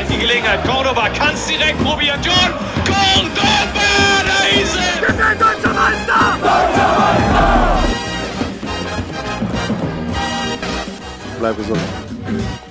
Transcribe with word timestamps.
vielleicht 0.00 0.10
die 0.10 0.18
Gelegenheit. 0.18 0.64
Cordoba 0.64 1.08
kann 1.10 1.34
es 1.34 1.46
direkt 1.46 1.78
probieren. 1.82 2.18
John 2.22 2.34
Cordoba, 2.84 4.24
da 4.26 4.46
ist 4.60 4.76
er! 4.76 5.00
Wir 5.00 5.08
sind 5.08 5.20
deutscher 5.40 5.72
Meister! 5.74 6.36
Deutscher 6.40 6.98
Meister! 6.98 7.78
Bleib 11.38 11.56
gesund. 11.56 11.80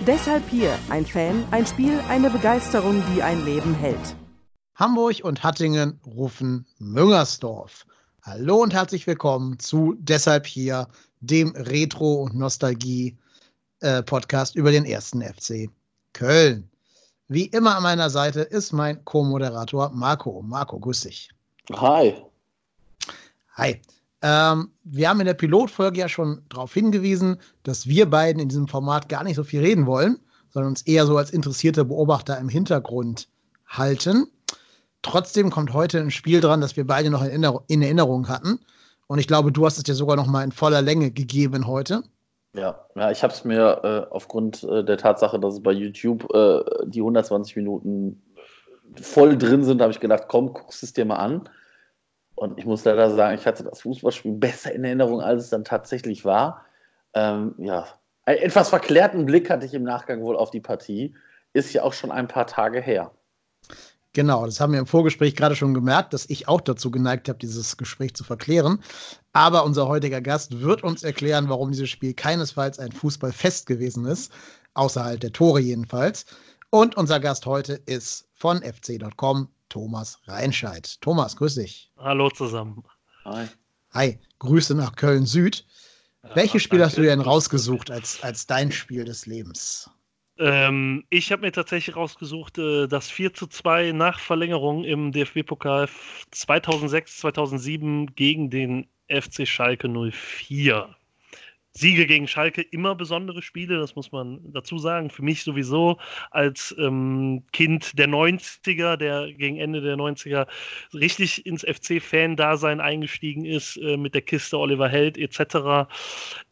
Deshalb 0.05 0.43
hier 0.49 0.77
ein 0.89 1.05
Fan, 1.05 1.45
ein 1.51 1.65
Spiel, 1.65 2.01
eine 2.07 2.29
Begeisterung, 2.29 3.01
die 3.13 3.23
ein 3.23 3.43
Leben 3.45 3.73
hält. 3.73 4.15
Hamburg 4.75 5.21
und 5.23 5.41
Hattingen 5.43 5.99
rufen 6.05 6.65
Müngersdorf. 6.77 7.85
Hallo 8.21 8.61
und 8.61 8.73
herzlich 8.73 9.07
willkommen 9.07 9.57
zu 9.59 9.95
Deshalb 9.99 10.45
hier, 10.45 10.87
dem 11.19 11.53
Retro- 11.55 12.21
und 12.23 12.35
Nostalgie-Podcast 12.35 14.55
über 14.55 14.71
den 14.71 14.85
ersten 14.85 15.21
FC 15.21 15.69
Köln. 16.13 16.68
Wie 17.31 17.45
immer 17.45 17.75
an 17.75 17.83
meiner 17.83 18.09
Seite 18.09 18.41
ist 18.41 18.73
mein 18.73 19.05
Co-Moderator 19.05 19.91
Marco. 19.91 20.41
Marco, 20.41 20.79
grüß 20.79 21.01
dich. 21.01 21.29
Hi. 21.71 22.15
Hi. 23.53 23.79
Ähm, 24.23 24.71
wir 24.83 25.07
haben 25.07 25.19
in 25.19 25.27
der 25.27 25.35
Pilotfolge 25.35 25.99
ja 25.99 26.09
schon 26.09 26.41
darauf 26.49 26.73
hingewiesen, 26.73 27.37
dass 27.61 27.85
wir 27.85 28.09
beiden 28.09 28.41
in 28.41 28.49
diesem 28.49 28.67
Format 28.67 29.09
gar 29.09 29.23
nicht 29.23 29.35
so 29.35 29.43
viel 29.43 29.61
reden 29.61 29.85
wollen, 29.85 30.19
sondern 30.49 30.71
uns 30.71 30.81
eher 30.81 31.05
so 31.05 31.17
als 31.17 31.29
interessierte 31.29 31.85
Beobachter 31.85 32.35
im 32.39 32.49
Hintergrund 32.49 33.27
halten. 33.67 34.25
Trotzdem 35.03 35.51
kommt 35.51 35.71
heute 35.71 35.99
ein 35.99 36.09
Spiel 36.09 36.41
dran, 36.41 36.61
das 36.61 36.77
wir 36.77 36.87
beide 36.87 37.11
noch 37.11 37.21
in, 37.21 37.29
Erinner 37.29 37.61
in 37.67 37.83
Erinnerung 37.83 38.27
hatten. 38.27 38.59
Und 39.05 39.19
ich 39.19 39.27
glaube, 39.27 39.51
du 39.51 39.67
hast 39.67 39.77
es 39.77 39.83
dir 39.83 39.93
sogar 39.93 40.15
noch 40.15 40.25
mal 40.25 40.43
in 40.43 40.51
voller 40.51 40.81
Länge 40.81 41.11
gegeben 41.11 41.67
heute. 41.67 42.03
Ja, 42.53 42.85
ja 42.95 43.11
ich 43.11 43.23
habe 43.23 43.33
es 43.33 43.43
mir 43.43 43.81
äh, 43.83 44.13
aufgrund 44.13 44.63
äh, 44.63 44.83
der 44.83 44.97
Tatsache, 44.97 45.39
dass 45.39 45.55
es 45.55 45.63
bei 45.63 45.71
YouTube 45.71 46.33
äh, 46.33 46.63
die 46.85 47.01
120 47.01 47.55
Minuten 47.55 48.21
voll 49.01 49.37
drin 49.37 49.63
sind, 49.63 49.81
habe 49.81 49.91
ich 49.91 49.99
gedacht, 49.99 50.25
komm, 50.27 50.53
guckst 50.53 50.83
es 50.83 50.93
dir 50.93 51.05
mal 51.05 51.17
an. 51.17 51.49
Und 52.35 52.57
ich 52.57 52.65
muss 52.65 52.85
leider 52.85 53.11
sagen, 53.11 53.35
ich 53.35 53.45
hatte 53.45 53.63
das 53.63 53.81
Fußballspiel 53.81 54.31
besser 54.31 54.71
in 54.71 54.83
Erinnerung, 54.83 55.21
als 55.21 55.43
es 55.43 55.49
dann 55.49 55.65
tatsächlich 55.65 56.23
war. 56.25 56.65
Ähm, 57.13 57.53
ja, 57.57 57.85
einen 58.25 58.39
etwas 58.39 58.69
verklärten 58.69 59.25
Blick 59.25 59.49
hatte 59.49 59.65
ich 59.65 59.73
im 59.73 59.83
Nachgang 59.83 60.21
wohl 60.21 60.37
auf 60.37 60.51
die 60.51 60.61
Partie. 60.61 61.15
Ist 61.53 61.73
ja 61.73 61.83
auch 61.83 61.93
schon 61.93 62.11
ein 62.11 62.27
paar 62.27 62.47
Tage 62.47 62.79
her. 62.79 63.11
Genau, 64.13 64.45
das 64.45 64.59
haben 64.59 64.73
wir 64.73 64.79
im 64.79 64.87
Vorgespräch 64.87 65.35
gerade 65.35 65.55
schon 65.55 65.75
gemerkt, 65.75 66.13
dass 66.13 66.27
ich 66.29 66.47
auch 66.47 66.61
dazu 66.61 66.89
geneigt 66.89 67.29
habe, 67.29 67.37
dieses 67.37 67.77
Gespräch 67.77 68.15
zu 68.15 68.23
verklären. 68.23 68.81
Aber 69.33 69.63
unser 69.65 69.87
heutiger 69.87 70.19
Gast 70.19 70.61
wird 70.61 70.83
uns 70.83 71.03
erklären, 71.03 71.47
warum 71.47 71.71
dieses 71.71 71.89
Spiel 71.89 72.15
keinesfalls 72.15 72.79
ein 72.79 72.91
Fußballfest 72.91 73.67
gewesen 73.67 74.05
ist, 74.05 74.31
außerhalb 74.73 75.19
der 75.19 75.31
Tore 75.31 75.59
jedenfalls. 75.59 76.25
Und 76.71 76.97
unser 76.97 77.19
Gast 77.19 77.45
heute 77.45 77.73
ist 77.85 78.27
von 78.33 78.63
fc.com, 78.63 79.47
Thomas 79.69 80.19
Reinscheid. 80.25 80.99
Thomas, 81.01 81.35
grüß 81.35 81.55
dich. 81.55 81.91
Hallo 81.97 82.31
zusammen. 82.31 82.83
Hi. 83.25 83.47
Hi, 83.91 84.19
Grüße 84.39 84.73
nach 84.73 84.95
Köln 84.95 85.27
Süd. 85.27 85.65
Ja, 86.23 86.35
Welches 86.35 86.63
Spiel 86.63 86.83
hast 86.83 86.97
du 86.97 87.01
denn 87.01 87.21
rausgesucht 87.21 87.91
als, 87.91 88.23
als 88.23 88.47
dein 88.47 88.71
Spiel 88.71 89.05
des 89.05 89.27
Lebens? 89.27 89.89
Ähm, 90.39 91.03
ich 91.09 91.31
habe 91.31 91.41
mir 91.41 91.51
tatsächlich 91.51 91.95
rausgesucht, 91.97 92.57
äh, 92.57 92.87
das 92.87 93.11
4 93.11 93.33
zu 93.33 93.47
2 93.47 93.91
nach 93.91 94.19
Verlängerung 94.19 94.85
im 94.85 95.11
DFB-Pokal 95.11 95.89
2006, 96.31 97.17
2007 97.17 98.15
gegen 98.15 98.49
den 98.49 98.87
FC 99.09 99.45
Schalke 99.45 99.89
04. 99.89 100.95
Siege 101.71 102.07
gegen 102.07 102.27
Schalke 102.27 102.61
immer 102.61 102.95
besondere 102.95 103.41
Spiele, 103.41 103.77
das 103.79 103.95
muss 103.95 104.11
man 104.11 104.39
dazu 104.53 104.79
sagen. 104.79 105.09
Für 105.09 105.21
mich 105.21 105.43
sowieso 105.43 105.97
als 106.31 106.73
ähm, 106.79 107.43
Kind 107.51 107.97
der 107.99 108.07
90er, 108.07 108.95
der 108.95 109.31
gegen 109.33 109.57
Ende 109.57 109.81
der 109.81 109.95
90er 109.95 110.47
richtig 110.93 111.45
ins 111.45 111.63
FC-Fan-Dasein 111.63 112.79
eingestiegen 112.81 113.45
ist, 113.45 113.77
äh, 113.77 113.97
mit 113.97 114.15
der 114.15 114.21
Kiste 114.21 114.57
Oliver 114.57 114.89
Held 114.89 115.17
etc. 115.17 115.87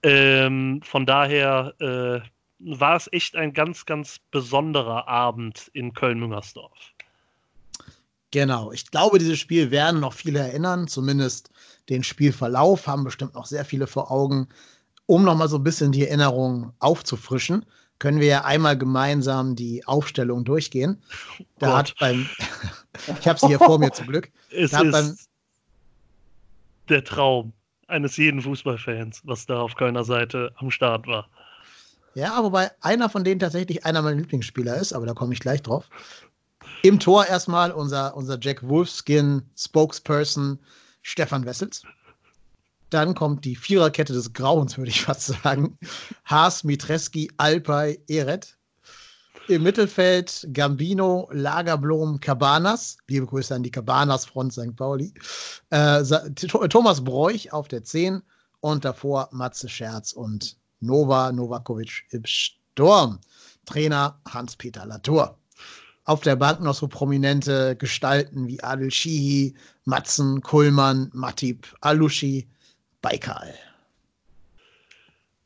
Ähm, 0.03 0.81
von 0.83 1.05
daher 1.05 1.73
äh, 1.79 2.27
war 2.59 2.95
es 2.95 3.09
echt 3.12 3.35
ein 3.35 3.53
ganz, 3.53 3.85
ganz 3.85 4.19
besonderer 4.31 5.07
Abend 5.07 5.69
in 5.73 5.94
Köln-Müngersdorf. 5.94 6.94
Genau, 8.31 8.72
ich 8.72 8.90
glaube, 8.91 9.19
dieses 9.19 9.40
Spiel 9.40 9.72
werden 9.72 10.00
noch 10.00 10.13
viele 10.13 10.40
erinnern, 10.40 10.88
zumindest 10.88 11.50
den 11.90 12.03
Spielverlauf 12.03 12.88
haben 12.88 13.03
bestimmt 13.03 13.35
noch 13.35 13.45
sehr 13.45 13.63
viele 13.63 13.88
vor 13.88 14.12
Augen 14.12 14.50
um 15.07 15.23
nochmal 15.23 15.47
so 15.47 15.57
ein 15.57 15.63
bisschen 15.63 15.91
die 15.91 16.06
Erinnerung 16.06 16.73
aufzufrischen, 16.79 17.66
können 17.97 18.19
wir 18.19 18.28
ja 18.28 18.45
einmal 18.45 18.78
gemeinsam 18.78 19.56
die 19.56 19.84
Aufstellung 19.88 20.45
durchgehen. 20.45 21.01
Da 21.57 21.68
Gott. 21.68 21.78
hat 21.78 21.95
beim, 22.00 22.29
ich 23.19 23.28
habe 23.28 23.39
sie 23.39 23.47
hier 23.47 23.57
vor 23.57 23.79
mir 23.79 23.91
zum 23.91 24.07
Glück. 24.07 24.31
Es 24.51 24.72
da 24.72 24.81
ist 24.81 24.91
beim, 24.91 25.18
der 26.89 27.03
Traum 27.03 27.53
eines 27.88 28.18
jeden 28.18 28.41
Fußballfans, 28.41 29.22
was 29.25 29.45
da 29.45 29.62
auf 29.62 29.75
Kölner 29.75 30.03
Seite 30.03 30.53
am 30.56 30.72
Start 30.72 31.07
war. 31.07 31.29
Ja, 32.17 32.44
wobei 32.44 32.72
einer 32.81 33.09
von 33.09 33.23
denen 33.23 33.39
tatsächlich 33.39 33.85
einer 33.85 34.01
meiner 34.01 34.17
Lieblingsspieler 34.17 34.75
ist, 34.78 34.91
aber 34.91 35.05
da 35.05 35.13
komme 35.13 35.35
ich 35.35 35.39
gleich 35.39 35.61
drauf. 35.61 35.88
Im 36.81 37.00
Tor 37.00 37.28
erstmal 37.28 37.72
unser, 37.72 38.17
unser 38.17 38.39
Jack 38.41 38.67
Wolfskin 38.67 39.44
Spokesperson 39.55 40.57
Stefan 41.03 41.45
Wessels. 41.45 41.83
Dann 42.89 43.13
kommt 43.13 43.45
die 43.45 43.56
Viererkette 43.56 44.13
des 44.13 44.33
Grauens, 44.33 44.79
würde 44.79 44.89
ich 44.89 45.03
fast 45.03 45.27
sagen. 45.44 45.77
Haas, 46.25 46.63
Mitreski, 46.63 47.29
Alpay, 47.38 48.00
Eret. 48.07 48.57
Im 49.47 49.61
Mittelfeld 49.61 50.47
Gambino, 50.53 51.29
Lagerblom, 51.31 52.19
Cabanas. 52.19 52.97
Liebe 53.07 53.27
Grüße 53.27 53.53
an 53.53 53.61
die 53.61 53.69
Cabanas-Front 53.69 54.53
St. 54.53 54.75
Pauli. 54.75 55.13
Äh, 55.69 56.03
Thomas 56.33 57.03
Bräuch 57.03 57.53
auf 57.53 57.67
der 57.67 57.83
10 57.83 58.23
und 58.61 58.85
davor 58.85 59.29
Matze 59.31 59.69
Scherz 59.69 60.13
und 60.13 60.57
Nova 60.79 61.31
Novakovic 61.31 62.03
im 62.11 62.23
Sturm. 62.25 63.19
Trainer 63.65 64.19
Hans-Peter 64.27 64.85
Latour. 64.85 65.38
Auf 66.05 66.21
der 66.21 66.38
Bank 66.38 66.61
noch 66.61 66.73
so 66.73 66.88
prominente 66.88 67.75
Gestalten 67.75 68.47
wie 68.47 68.63
Adel 68.63 68.89
Shihi, 68.89 69.53
Matzen, 69.83 70.41
Kullmann, 70.41 71.12
Matip, 71.13 71.68
Alushi, 71.81 72.47
Baikal. 73.01 73.53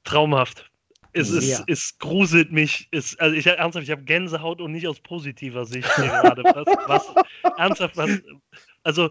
Traumhaft. 0.03 0.69
Es, 1.13 1.29
ja. 1.31 1.37
ist, 1.37 1.63
es 1.67 1.97
gruselt 1.97 2.51
mich. 2.51 2.87
Es, 2.91 3.17
also 3.19 3.35
ich 3.35 3.45
ernsthaft, 3.45 3.83
ich 3.83 3.91
habe 3.91 4.03
Gänsehaut 4.03 4.61
und 4.61 4.71
nicht 4.71 4.87
aus 4.87 4.99
positiver 4.99 5.65
Sicht 5.65 5.89
gerade. 5.95 6.43
Was, 6.43 6.65
was, 6.87 7.25
ernsthaft, 7.57 7.97
was, 7.97 8.21
also 8.83 9.09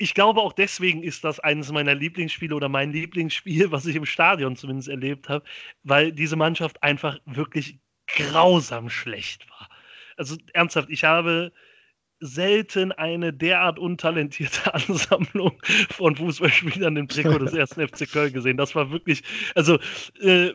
ich 0.00 0.14
glaube 0.14 0.40
auch 0.40 0.54
deswegen 0.54 1.02
ist 1.02 1.24
das 1.24 1.40
eines 1.40 1.70
meiner 1.70 1.94
Lieblingsspiele 1.94 2.54
oder 2.54 2.70
mein 2.70 2.90
Lieblingsspiel, 2.90 3.70
was 3.70 3.84
ich 3.84 3.96
im 3.96 4.06
Stadion 4.06 4.56
zumindest 4.56 4.88
erlebt 4.88 5.28
habe, 5.28 5.44
weil 5.82 6.10
diese 6.10 6.36
Mannschaft 6.36 6.82
einfach 6.82 7.18
wirklich 7.26 7.78
grausam 8.06 8.88
schlecht 8.88 9.48
war. 9.50 9.68
Also 10.16 10.36
ernsthaft, 10.54 10.88
ich 10.88 11.04
habe 11.04 11.52
selten 12.18 12.92
eine 12.92 13.34
derart 13.34 13.78
untalentierte 13.78 14.72
Ansammlung 14.74 15.60
von 15.90 16.16
Fußballspielern 16.16 16.96
im 16.96 17.06
Trikot 17.06 17.38
des 17.38 17.52
ersten 17.54 17.86
FC 17.86 18.10
Köln 18.10 18.32
gesehen. 18.32 18.56
Das 18.56 18.74
war 18.74 18.90
wirklich, 18.90 19.22
also 19.54 19.78
äh, 20.20 20.54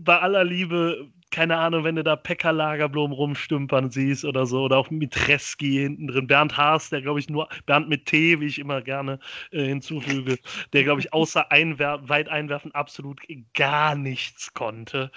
bei 0.00 0.18
aller 0.18 0.44
Liebe 0.44 1.12
keine 1.30 1.56
Ahnung, 1.58 1.84
wenn 1.84 1.96
du 1.96 2.04
da 2.04 2.16
Pekka 2.16 2.50
Lagerblom 2.50 3.12
rumstümpern 3.12 3.90
siehst 3.90 4.24
oder 4.24 4.46
so, 4.46 4.62
oder 4.64 4.78
auch 4.78 4.90
Mitreski 4.90 5.72
hinten 5.74 6.08
drin. 6.08 6.26
Bernd 6.26 6.56
Haas, 6.56 6.90
der 6.90 7.02
glaube 7.02 7.20
ich 7.20 7.28
nur, 7.30 7.48
Bernd 7.66 7.88
mit 7.88 8.06
T, 8.06 8.40
wie 8.40 8.46
ich 8.46 8.58
immer 8.58 8.82
gerne 8.82 9.18
äh, 9.52 9.64
hinzufüge, 9.64 10.38
der 10.72 10.84
glaube 10.84 11.00
ich 11.00 11.12
außer 11.12 11.50
Einwer 11.52 12.08
weit 12.08 12.28
einwerfen 12.28 12.72
absolut 12.74 13.20
gar 13.54 13.94
nichts 13.94 14.52
konnte. 14.54 15.10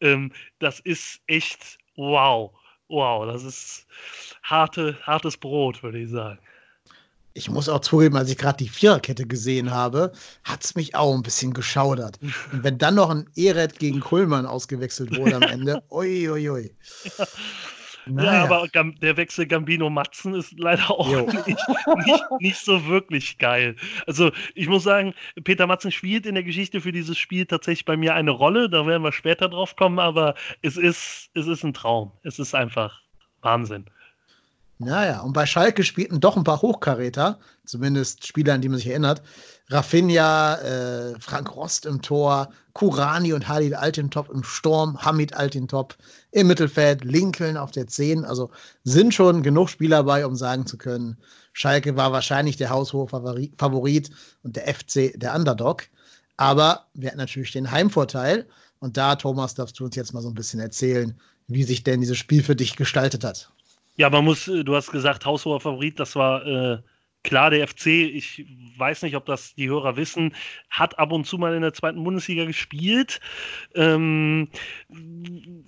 Ähm, 0.00 0.32
das 0.58 0.80
ist 0.80 1.22
echt 1.26 1.78
wow. 1.96 2.52
Wow, 2.88 3.26
das 3.26 3.44
ist 3.44 3.86
harte, 4.42 4.98
hartes 5.02 5.38
Brot, 5.38 5.82
würde 5.82 6.00
ich 6.00 6.10
sagen 6.10 6.38
ich 7.34 7.50
muss 7.50 7.68
auch 7.68 7.80
zugeben, 7.80 8.16
als 8.16 8.30
ich 8.30 8.38
gerade 8.38 8.58
die 8.58 8.68
Viererkette 8.68 9.26
gesehen 9.26 9.72
habe, 9.72 10.12
hat 10.44 10.64
es 10.64 10.76
mich 10.76 10.94
auch 10.94 11.14
ein 11.14 11.22
bisschen 11.22 11.52
geschaudert. 11.52 12.18
Und 12.52 12.62
wenn 12.62 12.78
dann 12.78 12.94
noch 12.94 13.10
ein 13.10 13.28
Eret 13.36 13.78
gegen 13.80 14.00
Kullmann 14.00 14.46
ausgewechselt 14.46 15.16
wurde 15.16 15.36
am 15.36 15.42
Ende, 15.42 15.82
oi, 15.90 16.30
oi, 16.30 16.48
oi. 16.48 16.70
Naja. 18.06 18.32
Ja, 18.34 18.44
aber 18.44 18.68
der 19.00 19.16
Wechsel 19.16 19.46
Gambino-Matzen 19.46 20.34
ist 20.34 20.58
leider 20.58 20.90
auch 20.90 21.08
nicht, 21.46 21.46
nicht, 21.46 22.24
nicht, 22.40 22.58
so 22.58 22.86
wirklich 22.86 23.38
geil. 23.38 23.76
Also 24.06 24.30
ich 24.54 24.68
muss 24.68 24.84
sagen, 24.84 25.14
Peter 25.42 25.66
Matzen 25.66 25.90
spielt 25.90 26.26
in 26.26 26.34
der 26.34 26.44
Geschichte 26.44 26.82
für 26.82 26.92
dieses 26.92 27.16
Spiel 27.16 27.46
tatsächlich 27.46 27.86
bei 27.86 27.96
mir 27.96 28.14
eine 28.14 28.30
Rolle, 28.30 28.68
da 28.68 28.86
werden 28.86 29.02
wir 29.02 29.12
später 29.12 29.48
drauf 29.48 29.74
kommen, 29.76 29.98
aber 29.98 30.34
es 30.60 30.76
ist, 30.76 31.30
es 31.32 31.46
ist 31.46 31.64
ein 31.64 31.72
Traum. 31.72 32.12
Es 32.22 32.38
ist 32.38 32.54
einfach 32.54 33.00
Wahnsinn. 33.40 33.86
Naja, 34.78 35.20
und 35.20 35.32
bei 35.32 35.46
Schalke 35.46 35.84
spielten 35.84 36.20
doch 36.20 36.36
ein 36.36 36.44
paar 36.44 36.60
Hochkaräter, 36.60 37.38
zumindest 37.64 38.26
Spieler, 38.26 38.54
an 38.54 38.60
die 38.60 38.68
man 38.68 38.78
sich 38.78 38.88
erinnert. 38.88 39.22
Rafinha, 39.70 40.56
äh, 40.56 41.20
Frank 41.20 41.54
Rost 41.54 41.86
im 41.86 42.02
Tor, 42.02 42.50
Kurani 42.72 43.32
und 43.32 43.48
Halil 43.48 43.74
Altintop 43.74 44.28
im 44.30 44.42
Sturm, 44.42 44.98
Hamid 44.98 45.34
Altintop 45.34 45.96
im 46.32 46.48
Mittelfeld, 46.48 47.04
Lincoln 47.04 47.56
auf 47.56 47.70
der 47.70 47.86
10. 47.86 48.24
Also 48.24 48.50
sind 48.82 49.14
schon 49.14 49.42
genug 49.42 49.70
Spieler 49.70 49.98
dabei, 49.98 50.26
um 50.26 50.34
sagen 50.34 50.66
zu 50.66 50.76
können, 50.76 51.16
Schalke 51.52 51.96
war 51.96 52.12
wahrscheinlich 52.12 52.56
der 52.56 52.70
haushohe 52.70 53.06
Favorit 53.08 54.10
und 54.42 54.56
der 54.56 54.74
FC 54.74 55.12
der 55.14 55.34
Underdog. 55.34 55.84
Aber 56.36 56.88
wir 56.94 57.08
hatten 57.08 57.18
natürlich 57.18 57.52
den 57.52 57.70
Heimvorteil. 57.70 58.46
Und 58.80 58.96
da, 58.96 59.14
Thomas, 59.14 59.54
darfst 59.54 59.78
du 59.78 59.84
uns 59.84 59.96
jetzt 59.96 60.12
mal 60.12 60.20
so 60.20 60.28
ein 60.28 60.34
bisschen 60.34 60.60
erzählen, 60.60 61.18
wie 61.46 61.62
sich 61.62 61.84
denn 61.84 62.00
dieses 62.00 62.18
Spiel 62.18 62.42
für 62.42 62.56
dich 62.56 62.76
gestaltet 62.76 63.22
hat. 63.24 63.50
Ja, 63.96 64.10
man 64.10 64.24
muss, 64.24 64.48
äh, 64.48 64.64
du 64.64 64.74
hast 64.74 64.90
gesagt, 64.90 65.24
haushoher 65.24 65.60
Favorit, 65.60 66.00
das 66.00 66.16
war 66.16 66.44
äh, 66.46 66.78
klar 67.24 67.50
der 67.50 67.66
FC. 67.66 67.86
Ich 67.86 68.46
weiß 68.76 69.02
nicht, 69.02 69.16
ob 69.16 69.26
das 69.26 69.54
die 69.54 69.68
Hörer 69.68 69.96
wissen, 69.96 70.34
hat 70.70 70.98
ab 70.98 71.10
und 71.10 71.26
zu 71.26 71.38
mal 71.38 71.54
in 71.54 71.62
der 71.62 71.72
zweiten 71.72 72.04
Bundesliga 72.04 72.44
gespielt. 72.44 73.20
Ähm, 73.74 74.48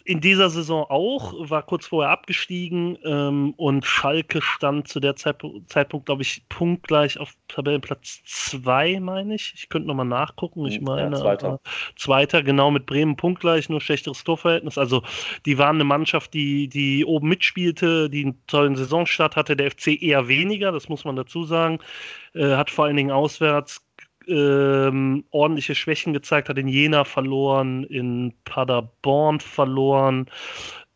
in 0.05 0.21
dieser 0.21 0.51
Saison 0.51 0.85
auch, 0.89 1.35
war 1.51 1.63
kurz 1.65 1.87
vorher 1.87 2.13
abgestiegen 2.13 2.99
ähm, 3.05 3.55
und 3.57 3.85
Schalke 3.85 4.43
stand 4.43 4.89
zu 4.89 5.01
der 5.01 5.17
Zeit, 5.17 5.43
Zeitpunkt, 5.67 6.07
glaube 6.07 6.23
ich, 6.23 6.43
punktgleich 6.49 7.19
auf 7.19 7.35
Tabellenplatz 7.49 8.23
2, 8.25 9.01
meine 9.01 9.35
ich. 9.35 9.55
Ich 9.57 9.69
könnte 9.69 9.89
nochmal 9.89 10.07
nachgucken. 10.07 10.67
Ich 10.67 10.81
meine, 10.81 11.17
ja, 11.17 11.23
zweiter. 11.23 11.61
zweiter, 11.97 12.43
genau 12.43 12.71
mit 12.71 12.87
Bremen 12.87 13.17
punktgleich, 13.17 13.69
nur 13.69 13.81
schlechteres 13.81 14.23
Torverhältnis. 14.25 14.77
Also 14.77 15.03
die 15.47 15.57
waren 15.59 15.77
eine 15.77 15.85
Mannschaft, 15.85 16.35
die, 16.35 16.69
die 16.69 17.05
oben 17.05 17.29
mitspielte, 17.29 18.11
die 18.11 18.25
einen 18.25 18.47
tollen 18.47 18.77
Saisonstart 18.77 19.37
hatte. 19.37 19.57
Der 19.57 19.71
FC 19.71 20.03
eher 20.03 20.29
weniger, 20.29 20.71
das 20.71 20.89
muss 20.89 21.05
man 21.05 21.17
dazu 21.17 21.46
sagen. 21.47 21.79
Äh, 22.35 22.57
hat 22.57 22.71
vor 22.71 22.85
allen 22.85 22.97
Dingen 22.97 23.11
auswärts 23.11 23.87
ähm, 24.29 25.25
ordentliche 25.31 25.75
Schwächen 25.75 26.13
gezeigt, 26.13 26.49
hat 26.49 26.59
in 26.59 26.69
Jena 26.69 27.05
verloren, 27.05 27.85
in 27.85 28.35
Paderborn 28.45 29.41
verloren, 29.41 30.27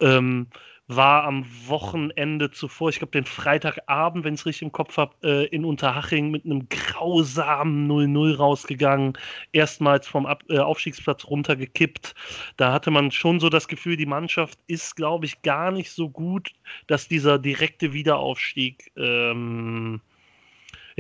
ähm, 0.00 0.49
war 0.88 1.23
am 1.23 1.47
Wochenende 1.67 2.50
zuvor, 2.50 2.88
ich 2.88 2.99
glaube 2.99 3.12
den 3.12 3.25
Freitagabend, 3.25 4.25
wenn 4.25 4.35
ich 4.35 4.41
es 4.41 4.47
richtig 4.47 4.62
im 4.62 4.73
Kopf 4.73 4.97
habe, 4.97 5.14
äh, 5.23 5.47
in 5.47 5.64
Unterhaching 5.64 6.32
mit 6.32 6.44
einem 6.44 6.69
grausamen 6.69 7.88
0-0 7.88 8.37
rausgegangen, 8.37 9.17
erstmals 9.53 10.08
vom 10.08 10.26
Ab 10.26 10.43
äh, 10.49 10.58
Aufstiegsplatz 10.58 11.25
runtergekippt. 11.26 12.14
Da 12.56 12.73
hatte 12.73 12.91
man 12.91 13.12
schon 13.12 13.38
so 13.38 13.49
das 13.49 13.69
Gefühl, 13.69 13.96
die 13.96 14.06
Mannschaft 14.06 14.58
ist, 14.67 14.96
glaube 14.96 15.26
ich, 15.26 15.43
gar 15.43 15.70
nicht 15.70 15.93
so 15.93 16.08
gut, 16.11 16.50
dass 16.88 17.06
dieser 17.06 17.38
direkte 17.38 17.93
Wiederaufstieg 17.93 18.91
ähm, 18.96 20.00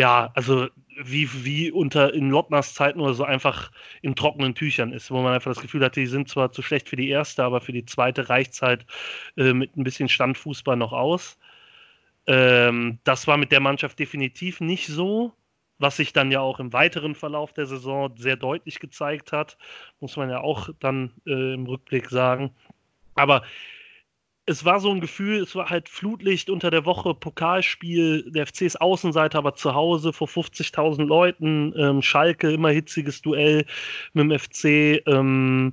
ja, 0.00 0.30
also 0.34 0.68
wie, 1.02 1.28
wie 1.44 1.70
unter 1.70 2.14
in 2.14 2.30
Lottners 2.30 2.72
Zeiten 2.72 3.00
oder 3.00 3.12
so 3.12 3.24
einfach 3.24 3.70
in 4.00 4.14
trockenen 4.14 4.54
Tüchern 4.54 4.92
ist, 4.94 5.10
wo 5.10 5.20
man 5.20 5.34
einfach 5.34 5.50
das 5.52 5.60
Gefühl 5.60 5.84
hat, 5.84 5.94
die 5.94 6.06
sind 6.06 6.26
zwar 6.30 6.52
zu 6.52 6.62
schlecht 6.62 6.88
für 6.88 6.96
die 6.96 7.10
erste, 7.10 7.44
aber 7.44 7.60
für 7.60 7.72
die 7.72 7.84
zweite 7.84 8.30
reicht 8.30 8.54
es 8.54 8.62
halt 8.62 8.86
äh, 9.36 9.52
mit 9.52 9.76
ein 9.76 9.84
bisschen 9.84 10.08
Standfußball 10.08 10.76
noch 10.76 10.94
aus. 10.94 11.38
Ähm, 12.26 12.98
das 13.04 13.26
war 13.26 13.36
mit 13.36 13.52
der 13.52 13.60
Mannschaft 13.60 13.98
definitiv 13.98 14.62
nicht 14.62 14.86
so, 14.86 15.34
was 15.78 15.98
sich 15.98 16.14
dann 16.14 16.30
ja 16.30 16.40
auch 16.40 16.60
im 16.60 16.72
weiteren 16.72 17.14
Verlauf 17.14 17.52
der 17.52 17.66
Saison 17.66 18.14
sehr 18.16 18.36
deutlich 18.36 18.80
gezeigt 18.80 19.32
hat, 19.32 19.58
muss 20.00 20.16
man 20.16 20.30
ja 20.30 20.40
auch 20.40 20.70
dann 20.80 21.12
äh, 21.26 21.52
im 21.52 21.66
Rückblick 21.66 22.08
sagen. 22.08 22.54
Aber 23.16 23.42
es 24.50 24.64
war 24.64 24.80
so 24.80 24.90
ein 24.90 25.00
Gefühl, 25.00 25.42
es 25.42 25.54
war 25.54 25.70
halt 25.70 25.88
Flutlicht 25.88 26.50
unter 26.50 26.72
der 26.72 26.84
Woche, 26.84 27.14
Pokalspiel, 27.14 28.32
der 28.32 28.48
FC 28.48 28.62
ist 28.62 28.80
Außenseiter, 28.80 29.38
aber 29.38 29.54
zu 29.54 29.74
Hause 29.74 30.12
vor 30.12 30.26
50.000 30.26 31.04
Leuten, 31.04 31.72
ähm, 31.76 32.02
Schalke, 32.02 32.50
immer 32.50 32.70
hitziges 32.70 33.22
Duell 33.22 33.64
mit 34.12 34.24
dem 34.24 34.36
FC. 34.36 35.02
Ähm, 35.06 35.72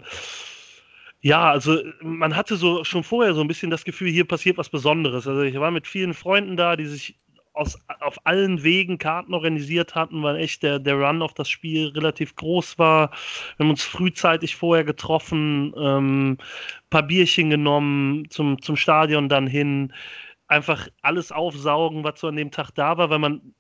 ja, 1.22 1.50
also 1.50 1.82
man 2.02 2.36
hatte 2.36 2.56
so 2.56 2.84
schon 2.84 3.04
vorher 3.04 3.34
so 3.34 3.42
ein 3.42 3.48
bisschen 3.48 3.72
das 3.72 3.84
Gefühl, 3.84 4.12
hier 4.12 4.26
passiert 4.26 4.60
was 4.60 4.70
Besonderes. 4.70 5.28
Also 5.28 5.42
ich 5.42 5.56
war 5.56 5.72
mit 5.72 5.88
vielen 5.88 6.14
Freunden 6.14 6.56
da, 6.56 6.76
die 6.76 6.86
sich 6.86 7.18
aus, 7.58 7.78
auf 8.02 8.26
allen 8.26 8.64
Wegen 8.64 8.98
Karten 8.98 9.34
organisiert 9.34 9.96
hatten, 9.96 10.24
weil 10.24 10.38
echt 10.38 10.64
der, 10.64 10.80
der 10.80 10.96
Run 10.96 11.22
auf 11.22 11.34
das 11.34 11.50
Spiel 11.50 11.88
relativ 11.90 12.36
groß 12.36 12.78
war. 12.80 13.12
Wir 13.58 13.66
haben 13.66 13.72
uns 13.72 13.84
frühzeitig 13.84 14.56
vorher 14.56 14.84
getroffen, 14.84 15.74
ähm, 15.78 16.38
paar 16.90 17.04
Bierchen 17.04 17.50
genommen, 17.50 18.30
zum, 18.30 18.62
zum 18.62 18.76
Stadion 18.76 19.30
dann 19.30 19.48
hin, 19.48 19.94
einfach 20.48 20.88
alles 21.02 21.32
aufsaugen, 21.32 22.04
was 22.04 22.20
so 22.20 22.28
an 22.28 22.36
dem 22.36 22.52
Tag 22.52 22.72
da 22.72 22.98
war, 22.98 23.10
weil 23.10 23.20
man 23.20 23.54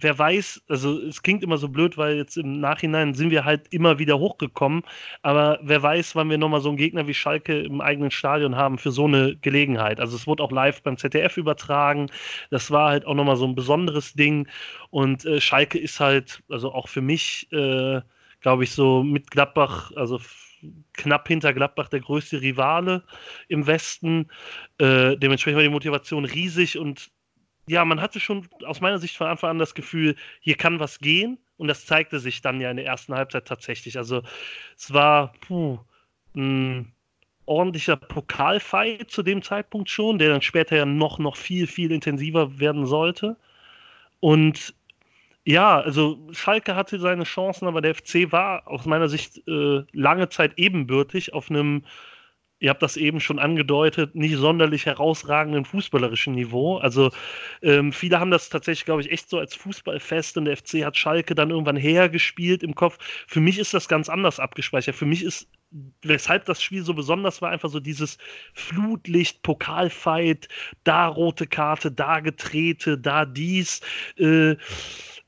wer 0.00 0.18
weiß, 0.18 0.62
also 0.68 0.98
es 1.00 1.22
klingt 1.22 1.42
immer 1.42 1.58
so 1.58 1.68
blöd, 1.68 1.96
weil 1.96 2.16
jetzt 2.16 2.36
im 2.36 2.60
Nachhinein 2.60 3.14
sind 3.14 3.30
wir 3.30 3.44
halt 3.44 3.66
immer 3.72 3.98
wieder 3.98 4.18
hochgekommen, 4.18 4.82
aber 5.22 5.58
wer 5.62 5.82
weiß, 5.82 6.14
wann 6.16 6.30
wir 6.30 6.38
nochmal 6.38 6.60
so 6.60 6.68
einen 6.68 6.78
Gegner 6.78 7.06
wie 7.06 7.14
Schalke 7.14 7.60
im 7.60 7.80
eigenen 7.80 8.10
Stadion 8.10 8.56
haben 8.56 8.78
für 8.78 8.90
so 8.90 9.06
eine 9.06 9.36
Gelegenheit. 9.36 10.00
Also 10.00 10.16
es 10.16 10.26
wurde 10.26 10.42
auch 10.42 10.52
live 10.52 10.82
beim 10.82 10.96
ZDF 10.96 11.36
übertragen, 11.36 12.10
das 12.50 12.70
war 12.70 12.90
halt 12.90 13.06
auch 13.06 13.14
nochmal 13.14 13.36
so 13.36 13.46
ein 13.46 13.54
besonderes 13.54 14.14
Ding 14.14 14.48
und 14.90 15.24
äh, 15.24 15.40
Schalke 15.40 15.78
ist 15.78 16.00
halt, 16.00 16.42
also 16.48 16.72
auch 16.72 16.88
für 16.88 17.02
mich, 17.02 17.48
äh, 17.52 18.00
glaube 18.40 18.64
ich, 18.64 18.72
so 18.72 19.02
mit 19.02 19.30
Gladbach, 19.30 19.92
also 19.96 20.20
knapp 20.94 21.28
hinter 21.28 21.52
Gladbach 21.54 21.88
der 21.88 22.00
größte 22.00 22.40
Rivale 22.40 23.02
im 23.48 23.66
Westen. 23.66 24.28
Äh, 24.78 25.16
dementsprechend 25.16 25.56
war 25.56 25.62
die 25.62 25.68
Motivation 25.68 26.24
riesig 26.24 26.78
und 26.78 27.10
ja, 27.68 27.84
man 27.84 28.00
hatte 28.00 28.20
schon 28.20 28.48
aus 28.64 28.80
meiner 28.80 28.98
Sicht 28.98 29.16
von 29.16 29.26
Anfang 29.26 29.50
an 29.50 29.58
das 29.58 29.74
Gefühl, 29.74 30.16
hier 30.40 30.56
kann 30.56 30.80
was 30.80 30.98
gehen. 30.98 31.38
Und 31.56 31.68
das 31.68 31.86
zeigte 31.86 32.20
sich 32.20 32.40
dann 32.40 32.60
ja 32.60 32.70
in 32.70 32.76
der 32.76 32.86
ersten 32.86 33.14
Halbzeit 33.14 33.46
tatsächlich. 33.46 33.98
Also 33.98 34.22
es 34.76 34.92
war 34.92 35.32
puh, 35.40 35.78
ein 36.34 36.92
ordentlicher 37.46 37.96
Pokalfight 37.96 39.10
zu 39.10 39.22
dem 39.22 39.42
Zeitpunkt 39.42 39.90
schon, 39.90 40.18
der 40.18 40.28
dann 40.28 40.42
später 40.42 40.76
ja 40.76 40.86
noch, 40.86 41.18
noch 41.18 41.36
viel, 41.36 41.66
viel 41.66 41.90
intensiver 41.90 42.58
werden 42.60 42.86
sollte. 42.86 43.36
Und 44.20 44.74
ja, 45.44 45.80
also 45.80 46.18
Schalke 46.32 46.76
hatte 46.76 46.98
seine 46.98 47.24
Chancen, 47.24 47.66
aber 47.66 47.80
der 47.80 47.94
FC 47.94 48.30
war 48.30 48.68
aus 48.68 48.84
meiner 48.84 49.08
Sicht 49.08 49.42
äh, 49.48 49.82
lange 49.92 50.28
Zeit 50.28 50.52
ebenbürtig 50.58 51.32
auf 51.32 51.50
einem 51.50 51.84
ihr 52.60 52.70
habt 52.70 52.82
das 52.82 52.96
eben 52.96 53.20
schon 53.20 53.38
angedeutet, 53.38 54.14
nicht 54.14 54.36
sonderlich 54.36 54.86
herausragenden 54.86 55.64
fußballerischen 55.64 56.34
Niveau. 56.34 56.78
Also 56.78 57.10
ähm, 57.62 57.92
viele 57.92 58.18
haben 58.18 58.30
das 58.30 58.48
tatsächlich, 58.48 58.84
glaube 58.84 59.02
ich, 59.02 59.12
echt 59.12 59.30
so 59.30 59.38
als 59.38 59.54
Fußballfest 59.54 60.36
und 60.38 60.46
der 60.46 60.56
FC 60.56 60.84
hat 60.84 60.96
Schalke 60.96 61.34
dann 61.34 61.50
irgendwann 61.50 61.76
hergespielt 61.76 62.62
im 62.62 62.74
Kopf. 62.74 62.98
Für 63.26 63.40
mich 63.40 63.58
ist 63.58 63.74
das 63.74 63.88
ganz 63.88 64.08
anders 64.08 64.40
abgespeichert. 64.40 64.96
Für 64.96 65.06
mich 65.06 65.22
ist, 65.22 65.48
weshalb 66.02 66.46
das 66.46 66.62
Spiel 66.62 66.82
so 66.82 66.94
besonders 66.94 67.40
war, 67.42 67.50
einfach 67.50 67.70
so 67.70 67.80
dieses 67.80 68.18
Flutlicht, 68.54 69.42
Pokalfight, 69.42 70.48
da 70.82 71.06
rote 71.06 71.46
Karte, 71.46 71.92
da 71.92 72.20
getrete, 72.20 72.98
da 72.98 73.24
dies. 73.24 73.80
Äh, 74.16 74.56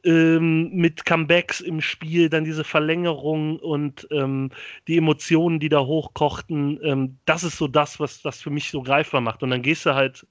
ähm, 0.05 0.71
mit 0.73 1.05
Comebacks 1.05 1.61
im 1.61 1.81
Spiel, 1.81 2.29
dann 2.29 2.45
diese 2.45 2.65
Verlängerung 2.65 3.59
und 3.59 4.09
ähm, 4.11 4.51
die 4.89 4.97
Emotionen, 4.97 5.61
die 5.61 5.69
da 5.69 5.81
hochkochten, 5.81 6.81
ähm, 6.83 7.19
das 7.27 7.45
ist 7.45 7.59
so 7.59 7.69
das, 7.69 8.01
was 8.01 8.23
das 8.23 8.41
für 8.41 8.51
mich 8.51 8.71
so 8.71 8.83
greifbar 8.83 9.21
macht. 9.21 9.43
Und 9.43 9.51
dann 9.51 9.63
gehst 9.63 9.87
du 9.87 9.95
halt 9.95 10.27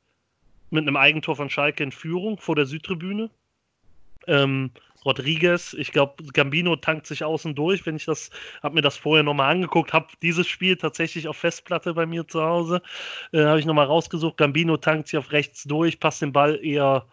mit 0.70 0.88
einem 0.88 0.98
Eigentor 0.98 1.36
von 1.36 1.50
Schalke 1.50 1.84
in 1.84 1.92
Führung 1.92 2.38
vor 2.38 2.56
der 2.56 2.66
Südtribüne. 2.66 3.30
Ähm, 4.28 4.72
Rodriguez. 5.06 5.74
Ich 5.74 5.92
glaube, 5.92 6.24
Gambino 6.34 6.76
tankt 6.76 7.08
sich 7.08 7.24
außen 7.24 7.56
durch, 7.56 7.86
wenn 7.86 7.96
ich 7.96 8.06
das, 8.06 8.30
habe 8.62 8.76
mir 8.76 8.82
das 8.82 8.98
vorher 8.98 9.24
nochmal 9.24 9.52
angeguckt, 9.52 9.94
habe 9.94 10.08
dieses 10.22 10.48
Spiel 10.48 10.76
tatsächlich 10.76 11.28
auf 11.28 11.38
Festplatte 11.38 11.94
bei 11.94 12.06
mir 12.06 12.28
zu 12.28 12.42
Hause, 12.42 12.82
äh, 13.32 13.44
habe 13.44 13.60
ich 13.60 13.66
nochmal 13.66 13.86
rausgesucht. 13.86 14.38
Gambino 14.38 14.78
tankt 14.78 15.08
sich 15.08 15.18
auf 15.18 15.32
rechts 15.32 15.64
durch, 15.64 16.00
passt 16.00 16.22
den 16.22 16.34
Ball 16.34 16.60
eher 16.64 17.06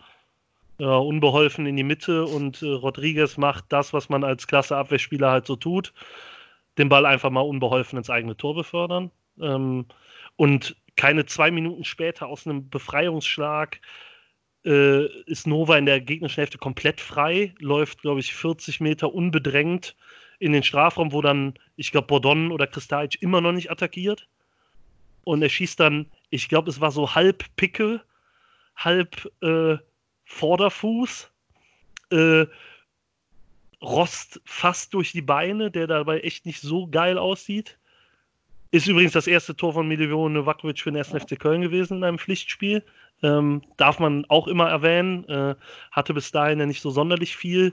äh, 0.78 0.84
unbeholfen 0.84 1.66
in 1.66 1.76
die 1.76 1.82
Mitte 1.82 2.24
und 2.24 2.62
äh, 2.62 2.66
Rodriguez 2.66 3.36
macht 3.36 3.66
das, 3.68 3.92
was 3.92 4.08
man 4.08 4.24
als 4.24 4.46
klasse 4.46 4.76
Abwehrspieler 4.76 5.30
halt 5.30 5.46
so 5.46 5.56
tut, 5.56 5.92
den 6.78 6.88
Ball 6.88 7.06
einfach 7.06 7.30
mal 7.30 7.40
unbeholfen 7.40 7.98
ins 7.98 8.10
eigene 8.10 8.36
Tor 8.36 8.54
befördern. 8.54 9.10
Ähm, 9.40 9.86
und 10.36 10.76
keine 10.96 11.26
zwei 11.26 11.50
Minuten 11.50 11.84
später 11.84 12.26
aus 12.26 12.46
einem 12.46 12.68
Befreiungsschlag 12.68 13.80
äh, 14.64 15.06
ist 15.24 15.46
Nova 15.46 15.76
in 15.78 15.86
der 15.86 16.00
gegnerischen 16.00 16.40
Hälfte 16.40 16.58
komplett 16.58 17.00
frei, 17.00 17.54
läuft, 17.60 18.02
glaube 18.02 18.20
ich, 18.20 18.34
40 18.34 18.80
Meter 18.80 19.14
unbedrängt 19.14 19.96
in 20.38 20.52
den 20.52 20.62
Strafraum, 20.62 21.12
wo 21.12 21.22
dann, 21.22 21.54
ich 21.76 21.92
glaube, 21.92 22.08
Bordon 22.08 22.50
oder 22.52 22.66
Kristalic 22.66 23.22
immer 23.22 23.40
noch 23.40 23.52
nicht 23.52 23.70
attackiert. 23.70 24.28
Und 25.24 25.42
er 25.42 25.48
schießt 25.48 25.80
dann, 25.80 26.06
ich 26.30 26.48
glaube, 26.48 26.70
es 26.70 26.80
war 26.80 26.90
so 26.90 27.14
halb 27.14 27.44
Picke, 27.56 28.02
halb 28.76 29.30
äh, 29.42 29.78
Vorderfuß, 30.26 31.30
äh, 32.10 32.46
Rost 33.80 34.40
fast 34.44 34.92
durch 34.94 35.12
die 35.12 35.22
Beine, 35.22 35.70
der 35.70 35.86
dabei 35.86 36.20
echt 36.20 36.46
nicht 36.46 36.60
so 36.60 36.86
geil 36.88 37.18
aussieht. 37.18 37.78
Ist 38.72 38.88
übrigens 38.88 39.12
das 39.12 39.26
erste 39.26 39.56
Tor 39.56 39.72
von 39.72 39.86
Milivoje 39.86 40.30
Novakovic 40.30 40.80
für 40.80 40.90
den 40.90 40.98
1. 40.98 41.10
FC 41.10 41.38
Köln 41.38 41.62
gewesen 41.62 41.98
in 41.98 42.04
einem 42.04 42.18
Pflichtspiel. 42.18 42.82
Ähm, 43.22 43.62
darf 43.76 43.98
man 43.98 44.24
auch 44.28 44.48
immer 44.48 44.68
erwähnen. 44.68 45.26
Äh, 45.28 45.54
hatte 45.92 46.12
bis 46.12 46.32
dahin 46.32 46.58
ja 46.58 46.66
nicht 46.66 46.82
so 46.82 46.90
sonderlich 46.90 47.36
viel 47.36 47.72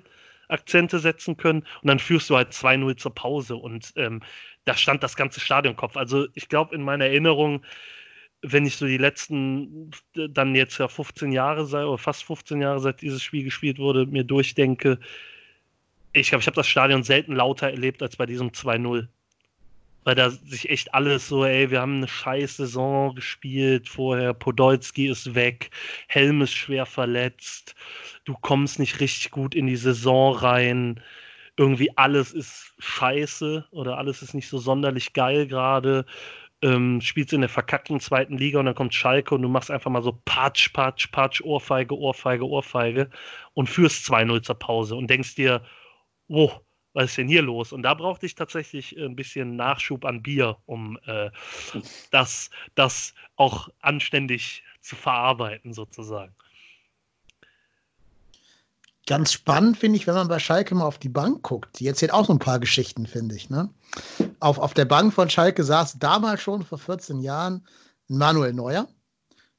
Akzente 0.50 1.00
setzen 1.00 1.36
können. 1.36 1.66
Und 1.82 1.88
dann 1.88 2.00
führst 2.00 2.30
du 2.30 2.36
halt 2.36 2.52
2-0 2.52 2.96
zur 2.98 3.16
Pause. 3.16 3.56
Und 3.56 3.94
ähm, 3.96 4.22
da 4.66 4.76
stand 4.76 5.04
das 5.04 5.16
ganze 5.16 5.40
Stadion 5.40 5.76
Kopf. 5.76 5.98
Also 5.98 6.28
ich 6.36 6.48
glaube, 6.48 6.76
in 6.76 6.84
meiner 6.84 7.06
Erinnerung, 7.06 7.66
wenn 8.44 8.66
ich 8.66 8.76
so 8.76 8.86
die 8.86 8.98
letzten, 8.98 9.92
dann 10.14 10.56
jetzt 10.56 10.78
ja 10.78 10.88
15 10.88 11.32
Jahre 11.32 11.66
sei, 11.66 11.86
oder 11.86 11.98
fast 11.98 12.24
15 12.26 12.62
Jahre 12.62 12.80
seit 12.80 13.02
dieses 13.02 13.24
Spiel 13.24 13.44
gespielt 13.44 13.80
wurde, 13.80 14.06
mir 14.06 14.24
durchdenke, 14.24 15.00
ich 16.14 16.30
glaube, 16.30 16.42
ich 16.42 16.48
habe 16.48 16.56
das 16.56 16.68
Stadion 16.68 17.04
selten 17.04 17.34
lauter 17.34 17.72
erlebt 17.72 18.04
als 18.04 18.16
bei 18.16 18.26
diesem 18.26 18.52
2-0 18.52 19.08
weil 20.04 20.16
da 20.16 20.30
sich 20.30 20.70
echt 20.70 20.94
alles 20.94 21.28
so, 21.28 21.46
ey, 21.46 21.72
wir 21.72 21.82
haben 21.82 21.98
eine 21.98 22.08
scheiß 22.08 22.58
Saison 22.58 23.16
gespielt 23.16 23.88
vorher, 23.88 24.34
Podolski 24.34 25.08
ist 25.08 25.34
weg, 25.36 25.70
Helm 26.08 26.42
ist 26.42 26.54
schwer 26.54 26.86
verletzt, 26.86 27.76
du 28.26 28.34
kommst 28.34 28.80
nicht 28.80 29.00
richtig 29.00 29.32
gut 29.32 29.56
in 29.56 29.68
die 29.68 29.78
Saison 29.78 30.36
rein, 30.36 31.02
irgendwie 31.56 31.96
alles 31.98 32.32
ist 32.32 32.74
scheiße 32.80 33.66
oder 33.72 33.98
alles 33.98 34.22
ist 34.22 34.34
nicht 34.34 34.50
so 34.50 34.58
sonderlich 34.58 35.14
geil 35.14 35.48
gerade. 35.48 36.06
Ähm, 36.64 37.02
spielst 37.02 37.34
in 37.34 37.42
der 37.42 37.50
verkackten 37.50 38.00
zweiten 38.00 38.38
Liga 38.38 38.60
und 38.60 38.66
dann 38.66 38.76
kommt 38.76 38.94
Schalke 38.96 39.36
und 39.36 39.42
du 39.44 39.50
machst 39.50 39.70
einfach 39.70 39.92
mal 39.92 40.02
so 40.02 40.20
Patsch, 40.26 40.74
Patsch, 40.74 41.12
Patsch, 41.12 41.42
Ohrfeige, 41.42 41.98
Ohrfeige, 41.98 42.48
Ohrfeige 42.48 43.10
und 43.54 43.70
führst 43.70 44.10
2-0 44.10 44.42
zur 44.44 44.56
Pause 44.56 44.96
und 44.96 45.10
denkst 45.10 45.36
dir, 45.36 45.64
wow, 46.28 46.62
was 46.94 47.06
ist 47.06 47.18
denn 47.18 47.28
hier 47.28 47.42
los? 47.42 47.74
Und 47.74 47.84
da 47.84 47.94
brauchte 47.94 48.26
ich 48.26 48.36
tatsächlich 48.36 48.98
ein 48.98 49.16
bisschen 49.16 49.56
Nachschub 49.56 50.06
an 50.06 50.22
Bier, 50.24 50.58
um 50.66 50.98
äh, 51.06 51.32
das, 52.12 52.50
das 52.76 53.14
auch 53.36 53.70
anständig 53.82 54.64
zu 54.82 54.96
verarbeiten, 54.96 55.74
sozusagen. 55.74 56.36
Ganz 59.06 59.34
spannend 59.34 59.78
finde 59.78 59.98
ich, 59.98 60.08
wenn 60.08 60.14
man 60.14 60.30
bei 60.30 60.40
Schalke 60.40 60.76
mal 60.76 60.86
auf 60.86 60.98
die 60.98 61.10
Bank 61.10 61.44
guckt. 61.44 61.80
Die 61.80 61.88
erzählt 61.88 62.14
auch 62.14 62.26
so 62.26 62.34
ein 62.34 62.40
paar 62.40 62.60
Geschichten, 62.60 63.06
finde 63.06 63.36
ich. 63.36 63.50
Ne? 63.50 63.70
Auf, 64.40 64.60
auf 64.60 64.74
der 64.74 64.86
Bank 64.86 65.14
von 65.14 65.30
Schalke 65.30 65.64
saß 65.64 66.00
damals 66.00 66.42
schon 66.42 66.64
vor 66.64 66.78
14 66.78 67.20
Jahren 67.20 67.68
Manuel 68.08 68.54
Neuer. 68.54 68.88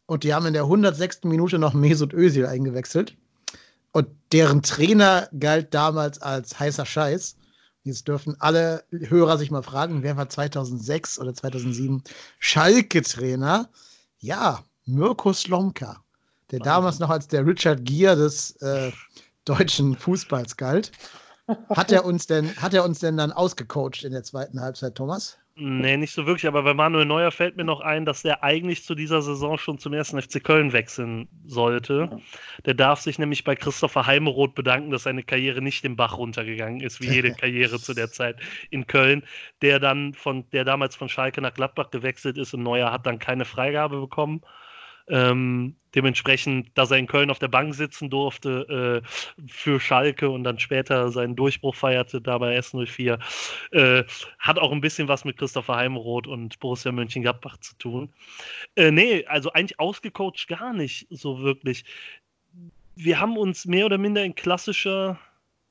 Und 0.07 0.25
die 0.25 0.33
haben 0.33 0.47
in 0.47 0.55
der 0.55 0.63
106. 0.63 1.25
Minute 1.25 1.59
noch 1.59 1.75
Mesut 1.75 2.15
Özil 2.15 2.47
eingewechselt. 2.47 3.17
Und 3.93 4.09
deren 4.33 4.63
Trainer 4.63 5.29
galt 5.39 5.73
damals 5.75 6.21
als 6.21 6.59
heißer 6.59 6.87
Scheiß. 6.87 7.37
Jetzt 7.85 8.09
dürfen 8.09 8.37
alle 8.41 8.85
Hörer 8.91 9.37
sich 9.37 9.51
mal 9.51 9.63
fragen, 9.63 10.03
wer 10.03 10.17
war 10.17 10.29
2006 10.29 11.19
oder 11.19 11.35
2007 11.35 12.03
Schalke-Trainer? 12.39 13.69
Ja, 14.19 14.65
Mirko 14.87 15.35
Slomka, 15.35 16.03
der 16.51 16.61
damals 16.61 16.99
noch 16.99 17.11
als 17.11 17.29
der 17.29 17.47
Richard 17.47 17.85
Gere 17.85 18.17
des 18.17 18.53
äh, 18.63 18.91
deutschen 19.45 19.97
Fußballs 19.97 20.57
galt. 20.57 20.93
Hat 21.69 21.93
er 21.93 22.05
uns 22.05 22.27
denn, 22.27 22.57
hat 22.57 22.73
er 22.73 22.85
uns 22.85 23.01
denn 23.01 23.17
dann 23.17 23.31
ausgecoacht 23.31 24.03
in 24.05 24.13
der 24.13 24.23
zweiten 24.23 24.61
Halbzeit, 24.61 24.95
Thomas? 24.95 25.39
Nee, 25.57 25.97
nicht 25.97 26.13
so 26.13 26.27
wirklich, 26.27 26.49
aber 26.49 26.65
bei 26.65 26.75
Manuel 26.75 27.05
Neuer 27.05 27.31
fällt 27.31 27.57
mir 27.57 27.63
noch 27.63 27.81
ein, 27.81 28.05
dass 28.05 28.23
der 28.23 28.43
eigentlich 28.43 28.83
zu 28.83 28.97
dieser 28.97 29.23
Saison 29.23 29.57
schon 29.57 29.79
zum 29.79 29.93
ersten 29.93 30.21
FC 30.21 30.43
Köln 30.43 30.73
wechseln 30.73 31.29
sollte. 31.47 32.19
Der 32.67 32.75
darf 32.75 33.01
sich 33.01 33.21
nämlich 33.21 33.45
bei 33.45 33.55
Christopher 33.55 34.05
Heimeroth 34.05 34.57
bedanken, 34.57 34.91
dass 34.91 35.05
seine 35.05 35.23
Karriere 35.23 35.63
nicht 35.63 35.85
den 35.85 35.95
Bach 35.95 36.19
runtergegangen 36.19 36.81
ist, 36.81 37.01
wie 37.01 37.09
jede 37.09 37.33
Karriere 37.37 37.79
zu 37.79 37.95
der 37.95 38.11
Zeit 38.11 38.41
in 38.71 38.89
Köln, 38.89 39.23
der 39.63 39.79
dann 39.79 40.13
von, 40.15 40.51
der 40.51 40.65
damals 40.65 40.97
von 40.97 41.09
Schalke 41.09 41.41
nach 41.41 41.55
Gladbach 41.55 41.91
gewechselt 41.91 42.37
ist 42.37 42.53
und 42.53 42.65
Neuer 42.65 42.91
hat 42.91 43.07
dann 43.07 43.21
keine 43.21 43.45
Freigabe 43.45 44.01
bekommen. 44.01 44.41
Ähm, 45.09 45.77
dementsprechend, 45.95 46.71
dass 46.75 46.91
er 46.91 46.99
in 46.99 47.07
Köln 47.07 47.31
auf 47.31 47.39
der 47.39 47.49
Bank 47.49 47.75
sitzen 47.75 48.11
durfte 48.11 49.03
äh, 49.05 49.47
für 49.47 49.79
Schalke 49.79 50.31
und 50.31 50.45
dann 50.45 50.59
später 50.59 51.11
seinen 51.11 51.37
Durchbruch 51.37 51.75
feierte, 51.75 52.21
da 52.21 52.39
bei 52.39 52.59
S04, 52.59 53.19
äh, 53.73 54.05
hat 54.39 54.59
auch 54.59 54.73
ein 54.73 54.81
bisschen 54.81 55.09
was 55.09 55.25
mit 55.25 55.37
Christopher 55.37 55.77
Heimroth 55.77 56.27
und 56.27 56.59
Borussia 56.59 56.91
Mönchengladbach 56.91 57.59
zu 57.59 57.77
tun. 57.77 58.13
Äh, 58.77 58.91
nee, 58.91 59.25
also 59.27 59.53
eigentlich 59.53 59.79
ausgecoacht 59.79 60.49
gar 60.49 60.73
nicht 60.73 61.07
so 61.11 61.43
wirklich. 61.43 61.85
Wir 62.97 63.21
haben 63.21 63.37
uns 63.37 63.67
mehr 63.67 63.87
oder 63.87 63.99
minder 63.99 64.25
in 64.25 64.35
klassischer 64.35 65.19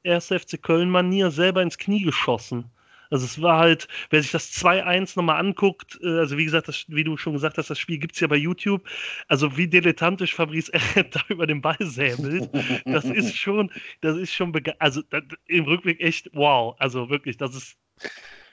1. 0.06 0.28
FC 0.28 0.62
Köln-Manier 0.62 1.32
selber 1.32 1.62
ins 1.62 1.78
Knie 1.78 2.04
geschossen. 2.04 2.70
Also 3.14 3.26
es 3.26 3.40
war 3.40 3.60
halt, 3.60 3.88
wer 4.10 4.24
sich 4.24 4.32
das 4.32 4.52
2-1 4.54 5.16
nochmal 5.16 5.40
anguckt, 5.40 6.00
äh, 6.02 6.18
also 6.18 6.36
wie 6.36 6.46
gesagt, 6.46 6.68
das, 6.68 6.86
wie 6.88 7.04
du 7.04 7.16
schon 7.16 7.34
gesagt 7.34 7.60
hast, 7.60 7.70
das 7.70 7.78
Spiel 7.78 8.00
gibt 8.00 8.16
es 8.16 8.20
ja 8.22 8.28
bei 8.28 8.36
YouTube. 8.36 8.90
Also 9.28 9.56
wie 9.56 9.68
dilettantisch 9.68 10.34
Fabrice 10.34 10.72
da 11.12 11.22
über 11.30 11.46
den 11.46 11.62
Ball 11.62 11.78
säbelt, 11.80 12.50
das 12.86 13.06
ist 13.06 13.36
schon, 13.38 13.72
das 14.02 14.18
ist 14.18 14.34
schon, 14.34 14.52
also 14.80 15.04
das, 15.04 15.22
im 15.46 15.66
Rückblick 15.66 16.02
echt 16.02 16.32
wow. 16.34 16.76
Also 16.80 17.12
wirklich, 17.12 17.38
das 17.38 17.54
ist 17.54 17.78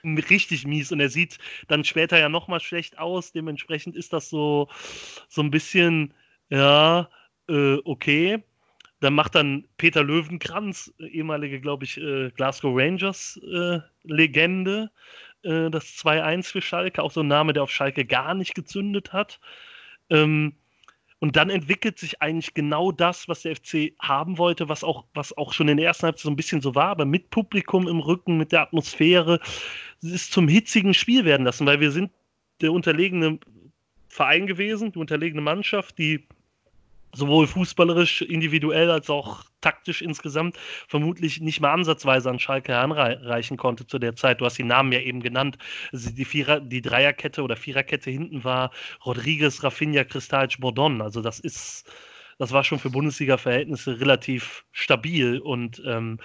richtig 0.03 0.67
mies 0.67 0.91
und 0.91 0.99
er 0.99 1.09
sieht 1.09 1.39
dann 1.67 1.83
später 1.83 2.19
ja 2.19 2.29
nochmal 2.29 2.59
schlecht 2.59 2.99
aus. 2.99 3.31
Dementsprechend 3.31 3.95
ist 3.95 4.13
das 4.13 4.29
so, 4.29 4.69
so 5.27 5.41
ein 5.41 5.49
bisschen, 5.49 6.13
ja, 6.49 7.09
äh, 7.49 7.77
okay. 7.83 8.43
Dann 9.01 9.13
macht 9.15 9.35
dann 9.35 9.65
Peter 9.77 10.03
Löwenkranz, 10.03 10.93
äh, 10.99 11.07
ehemalige, 11.07 11.59
glaube 11.59 11.83
ich, 11.83 11.97
äh, 11.97 12.29
Glasgow 12.31 12.73
Rangers-Legende, 12.77 14.91
äh, 15.43 15.69
das 15.69 15.97
2-1 15.97 16.51
für 16.51 16.61
Schalke. 16.61 17.03
Auch 17.03 17.11
so 17.11 17.19
ein 17.21 17.27
Name, 17.27 17.51
der 17.53 17.63
auf 17.63 17.71
Schalke 17.71 18.05
gar 18.05 18.33
nicht 18.35 18.55
gezündet 18.55 19.11
hat. 19.11 19.41
Ähm, 20.09 20.53
und 21.19 21.35
dann 21.35 21.49
entwickelt 21.51 21.99
sich 21.99 22.21
eigentlich 22.21 22.53
genau 22.55 22.91
das, 22.91 23.27
was 23.27 23.43
der 23.43 23.55
FC 23.55 23.93
haben 23.99 24.39
wollte, 24.39 24.69
was 24.69 24.83
auch, 24.83 25.05
was 25.13 25.37
auch 25.37 25.53
schon 25.53 25.67
in 25.67 25.77
der 25.77 25.85
ersten 25.87 26.07
Halbzeit 26.07 26.23
so 26.23 26.31
ein 26.31 26.35
bisschen 26.35 26.61
so 26.61 26.73
war, 26.73 26.87
aber 26.87 27.05
mit 27.05 27.29
Publikum 27.29 27.87
im 27.87 27.99
Rücken, 27.99 28.37
mit 28.37 28.51
der 28.51 28.61
Atmosphäre, 28.61 29.39
ist 30.01 30.31
zum 30.31 30.47
hitzigen 30.47 30.95
Spiel 30.95 31.23
werden 31.23 31.45
lassen, 31.45 31.67
weil 31.67 31.79
wir 31.79 31.91
sind 31.91 32.11
der 32.61 32.71
unterlegene 32.71 33.39
Verein 34.07 34.47
gewesen, 34.47 34.91
die 34.91 34.99
unterlegene 34.99 35.41
Mannschaft, 35.41 35.99
die 35.99 36.25
sowohl 37.13 37.47
fußballerisch, 37.47 38.21
individuell 38.21 38.89
als 38.91 39.09
auch 39.09 39.43
taktisch 39.61 40.01
insgesamt 40.01 40.57
vermutlich 40.87 41.41
nicht 41.41 41.61
mal 41.61 41.73
ansatzweise 41.73 42.29
an 42.29 42.39
Schalke 42.39 42.73
heranreichen 42.73 43.57
konnte 43.57 43.85
zu 43.85 43.99
der 43.99 44.15
Zeit. 44.15 44.41
Du 44.41 44.45
hast 44.45 44.57
die 44.57 44.63
Namen 44.63 44.91
ja 44.91 44.99
eben 44.99 45.21
genannt. 45.21 45.57
Also 45.91 46.09
die, 46.11 46.25
Vierer, 46.25 46.59
die 46.59 46.81
Dreierkette 46.81 47.43
oder 47.43 47.55
Viererkette 47.55 48.09
hinten 48.09 48.43
war 48.43 48.71
Rodriguez, 49.05 49.63
Rafinha, 49.63 50.03
Kristalic, 50.03 50.59
Bordon. 50.59 51.01
Also 51.01 51.21
das 51.21 51.39
ist, 51.39 51.91
das 52.37 52.51
war 52.51 52.63
schon 52.63 52.79
für 52.79 52.89
Bundesliga-Verhältnisse 52.89 53.99
relativ 53.99 54.65
stabil 54.71 55.39
und 55.39 55.81
ähm, 55.85 56.19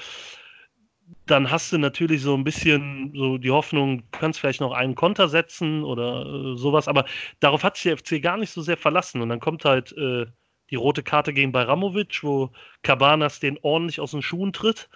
dann 1.26 1.50
hast 1.50 1.72
du 1.72 1.78
natürlich 1.78 2.22
so 2.22 2.34
ein 2.34 2.44
bisschen 2.44 3.12
so 3.14 3.38
die 3.38 3.50
Hoffnung, 3.50 3.98
du 3.98 4.18
kannst 4.18 4.40
vielleicht 4.40 4.60
noch 4.60 4.72
einen 4.72 4.94
Konter 4.94 5.28
setzen 5.28 5.84
oder 5.84 6.26
äh, 6.26 6.56
sowas, 6.56 6.88
aber 6.88 7.04
darauf 7.40 7.62
hat 7.62 7.76
sich 7.76 7.84
der 7.84 7.98
FC 7.98 8.22
gar 8.22 8.36
nicht 8.36 8.50
so 8.50 8.62
sehr 8.62 8.76
verlassen. 8.76 9.20
Und 9.22 9.28
dann 9.28 9.40
kommt 9.40 9.64
halt 9.64 9.92
äh, 9.92 10.26
die 10.70 10.76
rote 10.76 11.02
Karte 11.02 11.32
gegen 11.32 11.52
Baramovic, 11.52 12.22
wo 12.22 12.50
Cabanas 12.82 13.40
den 13.40 13.58
ordentlich 13.62 14.00
aus 14.00 14.10
den 14.10 14.22
Schuhen 14.22 14.52
tritt. 14.52 14.88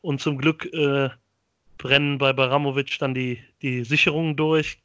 Und 0.00 0.20
zum 0.20 0.38
Glück 0.38 0.64
äh, 0.72 1.10
brennen 1.76 2.18
bei 2.18 2.32
Baramovic 2.32 2.98
dann 2.98 3.14
die, 3.14 3.42
die 3.62 3.84
Sicherungen 3.84 4.36
durch. 4.36 4.78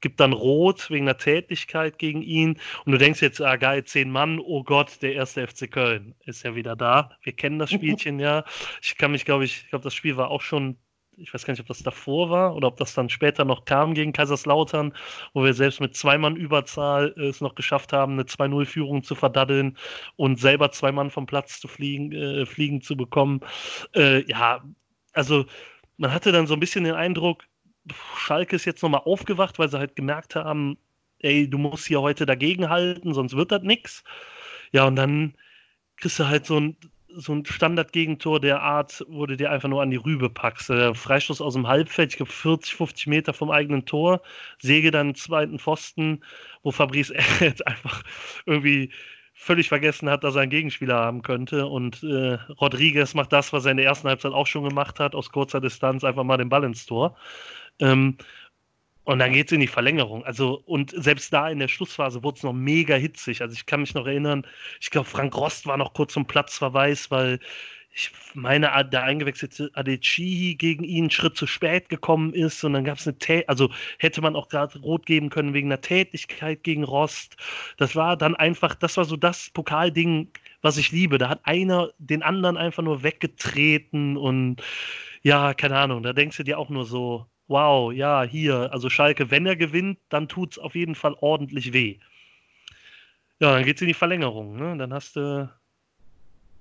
gibt 0.00 0.20
dann 0.20 0.32
Rot 0.32 0.90
wegen 0.90 1.06
der 1.06 1.18
Tätigkeit 1.18 1.98
gegen 1.98 2.22
ihn. 2.22 2.58
Und 2.84 2.92
du 2.92 2.98
denkst 2.98 3.22
jetzt, 3.22 3.40
ah 3.40 3.56
geil, 3.56 3.84
zehn 3.84 4.10
Mann, 4.10 4.38
oh 4.38 4.62
Gott, 4.62 5.02
der 5.02 5.14
erste 5.14 5.46
FC 5.46 5.70
Köln 5.70 6.14
ist 6.24 6.42
ja 6.42 6.54
wieder 6.54 6.76
da. 6.76 7.16
Wir 7.22 7.32
kennen 7.32 7.58
das 7.58 7.70
Spielchen 7.72 8.18
ja. 8.18 8.44
Ich 8.82 8.96
kann 8.96 9.12
mich, 9.12 9.24
glaube 9.24 9.44
ich, 9.44 9.64
ich 9.64 9.70
glaube, 9.70 9.84
das 9.84 9.94
Spiel 9.94 10.16
war 10.16 10.30
auch 10.30 10.42
schon 10.42 10.76
ich 11.16 11.32
weiß 11.32 11.44
gar 11.44 11.52
nicht, 11.52 11.60
ob 11.60 11.66
das 11.66 11.82
davor 11.82 12.30
war 12.30 12.54
oder 12.54 12.68
ob 12.68 12.76
das 12.76 12.94
dann 12.94 13.08
später 13.08 13.44
noch 13.44 13.64
kam 13.64 13.94
gegen 13.94 14.12
Kaiserslautern, 14.12 14.92
wo 15.32 15.44
wir 15.44 15.54
selbst 15.54 15.80
mit 15.80 15.96
zwei 15.96 16.18
Mann 16.18 16.36
Überzahl 16.36 17.14
äh, 17.16 17.28
es 17.28 17.40
noch 17.40 17.54
geschafft 17.54 17.92
haben, 17.92 18.12
eine 18.14 18.24
2-0-Führung 18.24 19.02
zu 19.02 19.14
verdaddeln 19.14 19.76
und 20.16 20.38
selber 20.38 20.70
zwei 20.72 20.92
Mann 20.92 21.10
vom 21.10 21.26
Platz 21.26 21.60
zu 21.60 21.68
fliegen, 21.68 22.12
äh, 22.12 22.46
fliegen 22.46 22.82
zu 22.82 22.96
bekommen. 22.96 23.40
Äh, 23.94 24.28
ja, 24.28 24.62
also 25.12 25.46
man 25.96 26.12
hatte 26.12 26.32
dann 26.32 26.46
so 26.46 26.54
ein 26.54 26.60
bisschen 26.60 26.84
den 26.84 26.94
Eindruck, 26.94 27.44
Schalke 28.16 28.56
ist 28.56 28.64
jetzt 28.64 28.82
nochmal 28.82 29.02
aufgewacht, 29.04 29.58
weil 29.58 29.68
sie 29.68 29.78
halt 29.78 29.96
gemerkt 29.96 30.34
haben, 30.34 30.76
ey, 31.20 31.48
du 31.48 31.58
musst 31.58 31.86
hier 31.86 32.02
heute 32.02 32.26
dagegen 32.26 32.68
halten, 32.68 33.14
sonst 33.14 33.36
wird 33.36 33.52
das 33.52 33.62
nichts. 33.62 34.04
Ja, 34.72 34.84
und 34.86 34.96
dann 34.96 35.34
kriegst 35.96 36.18
du 36.18 36.26
halt 36.26 36.46
so 36.46 36.58
ein, 36.60 36.76
so 37.16 37.32
ein 37.32 37.44
Standardgegentor 37.46 38.40
der 38.40 38.62
Art, 38.62 39.04
wo 39.08 39.26
du 39.26 39.36
dir 39.36 39.50
einfach 39.50 39.68
nur 39.68 39.82
an 39.82 39.90
die 39.90 39.96
Rübe 39.96 40.30
packst. 40.30 40.68
Der 40.68 40.94
Freistoß 40.94 41.40
aus 41.40 41.54
dem 41.54 41.66
Halbfeld, 41.66 42.12
ich 42.12 42.16
glaube 42.18 42.32
40, 42.32 42.74
50 42.74 43.06
Meter 43.06 43.32
vom 43.32 43.50
eigenen 43.50 43.86
Tor, 43.86 44.22
säge 44.58 44.90
dann 44.90 45.14
zweiten 45.14 45.58
Pfosten, 45.58 46.22
wo 46.62 46.70
Fabrice 46.70 47.10
Erd 47.40 47.66
einfach 47.66 48.02
irgendwie 48.44 48.90
völlig 49.34 49.68
vergessen 49.68 50.08
hat, 50.08 50.24
dass 50.24 50.34
er 50.34 50.42
einen 50.42 50.50
Gegenspieler 50.50 50.96
haben 50.96 51.22
könnte. 51.22 51.66
Und 51.66 52.02
äh, 52.02 52.38
Rodriguez 52.60 53.14
macht 53.14 53.32
das, 53.32 53.52
was 53.52 53.64
er 53.64 53.72
in 53.72 53.76
der 53.78 53.86
ersten 53.86 54.08
Halbzeit 54.08 54.32
auch 54.32 54.46
schon 54.46 54.68
gemacht 54.68 55.00
hat, 55.00 55.14
aus 55.14 55.30
kurzer 55.30 55.60
Distanz 55.60 56.04
einfach 56.04 56.24
mal 56.24 56.38
den 56.38 56.48
Ball 56.48 56.64
ins 56.64 56.86
Tor. 56.86 57.16
Ähm, 57.78 58.16
und 59.06 59.20
dann 59.20 59.32
geht 59.32 59.46
es 59.46 59.52
in 59.52 59.60
die 59.60 59.68
Verlängerung. 59.68 60.24
Also, 60.24 60.62
und 60.66 60.90
selbst 60.90 61.32
da 61.32 61.48
in 61.48 61.60
der 61.60 61.68
Schlussphase 61.68 62.24
wurde 62.24 62.38
es 62.38 62.42
noch 62.42 62.52
mega 62.52 62.96
hitzig. 62.96 63.40
Also, 63.40 63.54
ich 63.54 63.64
kann 63.64 63.80
mich 63.80 63.94
noch 63.94 64.06
erinnern, 64.06 64.44
ich 64.80 64.90
glaube, 64.90 65.08
Frank 65.08 65.36
Rost 65.36 65.64
war 65.66 65.76
noch 65.76 65.94
kurz 65.94 66.12
zum 66.12 66.26
Platzverweis, 66.26 67.10
weil 67.10 67.38
ich 67.94 68.10
meine, 68.34 68.72
der 68.92 69.04
eingewechselte 69.04 69.70
Adecihi 69.74 70.56
gegen 70.56 70.82
ihn 70.84 71.04
einen 71.04 71.10
Schritt 71.10 71.36
zu 71.36 71.46
spät 71.46 71.88
gekommen 71.88 72.34
ist 72.34 72.64
und 72.64 72.72
dann 72.74 72.84
gab 72.84 72.98
es 72.98 73.06
eine, 73.06 73.16
Tä 73.18 73.44
also 73.46 73.70
hätte 73.98 74.20
man 74.22 74.34
auch 74.36 74.48
gerade 74.48 74.78
rot 74.80 75.06
geben 75.06 75.30
können 75.30 75.54
wegen 75.54 75.68
einer 75.68 75.80
Tätigkeit 75.80 76.64
gegen 76.64 76.82
Rost. 76.84 77.36
Das 77.78 77.94
war 77.96 78.16
dann 78.16 78.34
einfach, 78.34 78.74
das 78.74 78.96
war 78.96 79.04
so 79.04 79.16
das 79.16 79.50
Pokalding, 79.50 80.30
was 80.62 80.78
ich 80.78 80.90
liebe. 80.92 81.18
Da 81.18 81.28
hat 81.28 81.40
einer 81.44 81.90
den 81.98 82.22
anderen 82.22 82.56
einfach 82.56 82.82
nur 82.82 83.02
weggetreten 83.04 84.16
und 84.16 84.62
ja, 85.22 85.54
keine 85.54 85.78
Ahnung, 85.78 86.02
da 86.02 86.12
denkst 86.12 86.36
du 86.38 86.42
dir 86.44 86.58
auch 86.58 86.70
nur 86.70 86.84
so, 86.86 87.26
wow, 87.48 87.92
ja, 87.92 88.22
hier, 88.24 88.72
also 88.72 88.90
Schalke, 88.90 89.30
wenn 89.30 89.46
er 89.46 89.56
gewinnt, 89.56 89.98
dann 90.08 90.28
tut 90.28 90.52
es 90.52 90.58
auf 90.58 90.74
jeden 90.74 90.94
Fall 90.94 91.14
ordentlich 91.20 91.72
weh. 91.72 91.98
Ja, 93.38 93.54
dann 93.54 93.64
geht 93.64 93.76
es 93.76 93.82
in 93.82 93.88
die 93.88 93.94
Verlängerung. 93.94 94.56
Ne? 94.56 94.76
Dann 94.78 94.92
hast 94.94 95.16
du, 95.16 95.50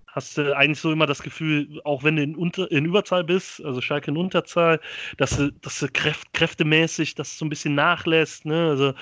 hast 0.08 0.38
du 0.38 0.56
eigentlich 0.56 0.80
so 0.80 0.92
immer 0.92 1.06
das 1.06 1.24
Gefühl, 1.24 1.82
auch 1.86 2.04
wenn 2.04 2.18
du 2.18 2.24
in, 2.24 2.36
Unter, 2.36 2.70
in 2.70 2.86
Überzahl 2.86 3.24
bist, 3.24 3.64
also 3.64 3.82
Schalke 3.82 4.12
in 4.12 4.18
Unterzahl, 4.18 4.82
dass 5.18 5.38
du, 5.38 5.52
dass 5.54 5.80
du 5.80 5.88
kräft, 5.88 6.34
kräftemäßig 6.34 7.16
das 7.16 7.38
so 7.38 7.46
ein 7.46 7.50
bisschen 7.50 7.76
nachlässt. 7.76 8.46
Ne? 8.46 8.70
Also, 8.70 8.94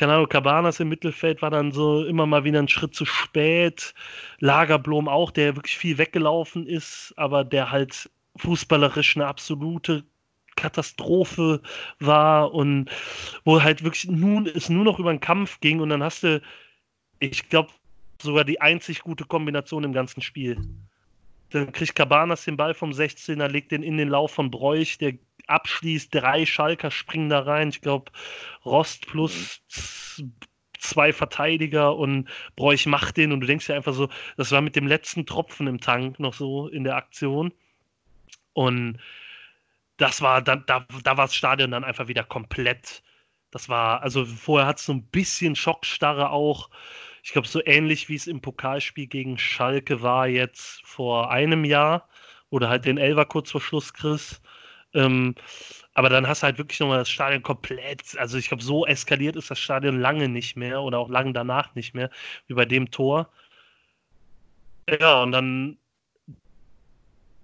Ahnung, 0.00 0.28
Cabanas 0.28 0.80
im 0.80 0.88
Mittelfeld 0.88 1.40
war 1.40 1.50
dann 1.50 1.72
so 1.72 2.04
immer 2.04 2.26
mal 2.26 2.44
wieder 2.44 2.58
einen 2.58 2.68
Schritt 2.68 2.94
zu 2.94 3.04
spät. 3.04 3.94
Lagerblom 4.40 5.08
auch, 5.08 5.30
der 5.30 5.56
wirklich 5.56 5.78
viel 5.78 5.98
weggelaufen 5.98 6.66
ist, 6.66 7.14
aber 7.16 7.44
der 7.44 7.70
halt 7.70 8.10
fußballerisch 8.36 9.16
eine 9.16 9.26
absolute 9.26 10.04
Katastrophe 10.56 11.60
war 11.98 12.52
und 12.52 12.90
wo 13.44 13.62
halt 13.62 13.82
wirklich 13.84 14.06
nun 14.06 14.46
es 14.46 14.68
nur 14.68 14.84
noch 14.84 14.98
über 14.98 15.12
den 15.12 15.20
Kampf 15.20 15.60
ging 15.60 15.80
und 15.80 15.88
dann 15.90 16.02
hast 16.02 16.22
du, 16.22 16.40
ich 17.18 17.48
glaube, 17.48 17.70
sogar 18.20 18.44
die 18.44 18.60
einzig 18.60 19.00
gute 19.00 19.24
Kombination 19.24 19.84
im 19.84 19.92
ganzen 19.92 20.22
Spiel. 20.22 20.58
Dann 21.50 21.72
kriegt 21.72 21.94
Cabanas 21.94 22.44
den 22.44 22.56
Ball 22.56 22.74
vom 22.74 22.90
16er, 22.90 23.48
legt 23.48 23.72
den 23.72 23.82
in 23.82 23.96
den 23.96 24.08
Lauf 24.08 24.32
von 24.32 24.50
Bräuch, 24.50 24.98
der 24.98 25.14
abschließt, 25.46 26.14
drei 26.14 26.46
Schalker 26.46 26.90
springen 26.90 27.28
da 27.28 27.40
rein. 27.40 27.68
Ich 27.68 27.80
glaube, 27.80 28.10
Rost 28.64 29.06
plus 29.06 29.60
zwei 30.78 31.12
Verteidiger 31.12 31.96
und 31.96 32.28
Bräuch 32.56 32.86
macht 32.86 33.16
den 33.16 33.32
und 33.32 33.40
du 33.40 33.46
denkst 33.46 33.68
ja 33.68 33.76
einfach 33.76 33.94
so, 33.94 34.08
das 34.36 34.52
war 34.52 34.60
mit 34.60 34.76
dem 34.76 34.86
letzten 34.86 35.26
Tropfen 35.26 35.66
im 35.66 35.80
Tank 35.80 36.20
noch 36.20 36.34
so 36.34 36.68
in 36.68 36.84
der 36.84 36.96
Aktion. 36.96 37.52
Und 38.52 38.98
das 39.96 40.22
war, 40.22 40.42
da, 40.42 40.56
da, 40.56 40.86
da 41.02 41.16
war 41.16 41.26
das 41.26 41.34
Stadion 41.34 41.70
dann 41.70 41.84
einfach 41.84 42.08
wieder 42.08 42.24
komplett. 42.24 43.02
Das 43.50 43.68
war, 43.68 44.02
also 44.02 44.24
vorher 44.26 44.66
hat 44.68 44.78
es 44.78 44.86
so 44.86 44.92
ein 44.92 45.06
bisschen 45.06 45.56
Schockstarre 45.56 46.30
auch. 46.30 46.70
Ich 47.22 47.32
glaube, 47.32 47.48
so 47.48 47.60
ähnlich 47.64 48.08
wie 48.08 48.16
es 48.16 48.26
im 48.26 48.40
Pokalspiel 48.40 49.06
gegen 49.06 49.38
Schalke 49.38 50.02
war 50.02 50.26
jetzt 50.28 50.82
vor 50.84 51.30
einem 51.30 51.64
Jahr, 51.64 52.08
oder 52.50 52.68
halt 52.68 52.84
den 52.84 52.98
Elver 52.98 53.24
kurz 53.26 53.50
vor 53.50 53.60
Schluss 53.60 53.92
kriegst. 53.94 54.42
Ähm, 54.94 55.34
aber 55.94 56.08
dann 56.08 56.28
hast 56.28 56.42
du 56.42 56.46
halt 56.46 56.58
wirklich 56.58 56.80
nochmal 56.80 56.98
das 56.98 57.10
Stadion 57.10 57.42
komplett, 57.42 58.16
also 58.18 58.38
ich 58.38 58.48
glaube, 58.48 58.62
so 58.62 58.86
eskaliert 58.86 59.36
ist 59.36 59.50
das 59.50 59.58
Stadion 59.60 60.00
lange 60.00 60.28
nicht 60.28 60.56
mehr 60.56 60.82
oder 60.82 60.98
auch 60.98 61.08
lange 61.10 61.32
danach 61.32 61.74
nicht 61.74 61.94
mehr, 61.94 62.10
wie 62.48 62.54
bei 62.54 62.64
dem 62.66 62.90
Tor. 62.90 63.30
Ja, 64.88 65.22
und 65.22 65.32
dann 65.32 65.78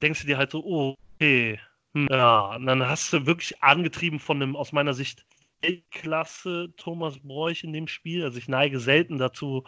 denkst 0.02 0.20
du 0.22 0.26
dir 0.26 0.38
halt 0.38 0.50
so, 0.50 0.62
oh, 0.64 0.94
okay. 1.16 1.60
Ja, 1.94 2.55
und 2.55 2.66
dann 2.66 2.87
hast 2.87 3.12
du 3.12 3.26
wirklich 3.26 3.62
angetrieben 3.62 4.20
von 4.20 4.40
einem, 4.42 4.55
aus 4.57 4.72
meiner 4.72 4.94
Sicht, 4.94 5.24
Weltklasse 5.62 6.72
Thomas 6.76 7.18
Bräuch 7.18 7.64
in 7.64 7.72
dem 7.72 7.88
Spiel. 7.88 8.24
Also 8.24 8.38
ich 8.38 8.48
neige 8.48 8.79
selten 8.81 9.18
dazu, 9.18 9.64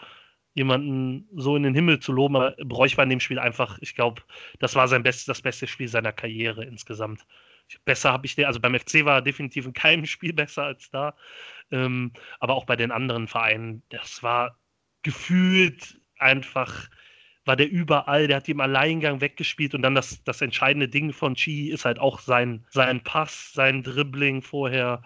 jemanden 0.55 1.29
so 1.35 1.57
in 1.57 1.63
den 1.65 1.75
Himmel 1.75 2.01
zu 2.01 2.13
loben, 2.13 2.37
aber 2.37 2.55
Bräuch 2.65 2.97
war 2.97 3.05
in 3.05 3.11
dem 3.11 3.21
Spiel 3.21 3.39
einfach, 3.39 3.79
ich 3.81 3.95
glaube, 3.95 4.23
das 4.61 4.75
war 4.75 4.89
sein 4.89 5.03
bestes, 5.03 5.27
das 5.27 5.43
beste 5.43 5.67
Spiel 5.67 5.89
seiner 5.89 6.13
Karriere 6.13 6.65
insgesamt. 6.65 7.27
Besser 7.85 8.13
habe 8.13 8.27
ich 8.27 8.35
den, 8.37 8.45
also 8.47 8.61
beim 8.61 8.79
FC 8.79 9.05
war 9.05 9.17
er 9.17 9.23
definitiv 9.23 9.67
in 9.67 9.73
keinem 9.73 10.07
Spiel 10.07 10.33
besser 10.33 10.65
als 10.65 10.91
da. 10.91 11.15
Ähm, 11.71 12.13
aber 12.41 12.55
auch 12.55 12.67
bei 12.67 12.77
den 12.77 12.91
anderen 12.93 13.29
Vereinen, 13.29 13.83
das 13.91 14.23
war 14.23 14.59
gefühlt 15.03 16.01
einfach 16.19 16.89
war 17.45 17.57
der 17.57 17.71
überall, 17.71 18.29
der 18.29 18.37
hat 18.37 18.47
die 18.47 18.53
im 18.53 18.61
Alleingang 18.61 19.21
weggespielt 19.21 19.75
und 19.75 19.83
dann 19.83 19.95
das, 19.95 20.23
das 20.25 20.41
entscheidende 20.41 20.89
Ding 20.89 21.13
von 21.13 21.35
Chi 21.35 21.71
ist 21.71 21.85
halt 21.85 21.99
auch 21.99 22.21
sein, 22.21 22.65
sein 22.71 23.03
Pass, 23.03 23.53
sein 23.53 23.83
Dribbling 23.83 24.43
vorher, 24.43 25.03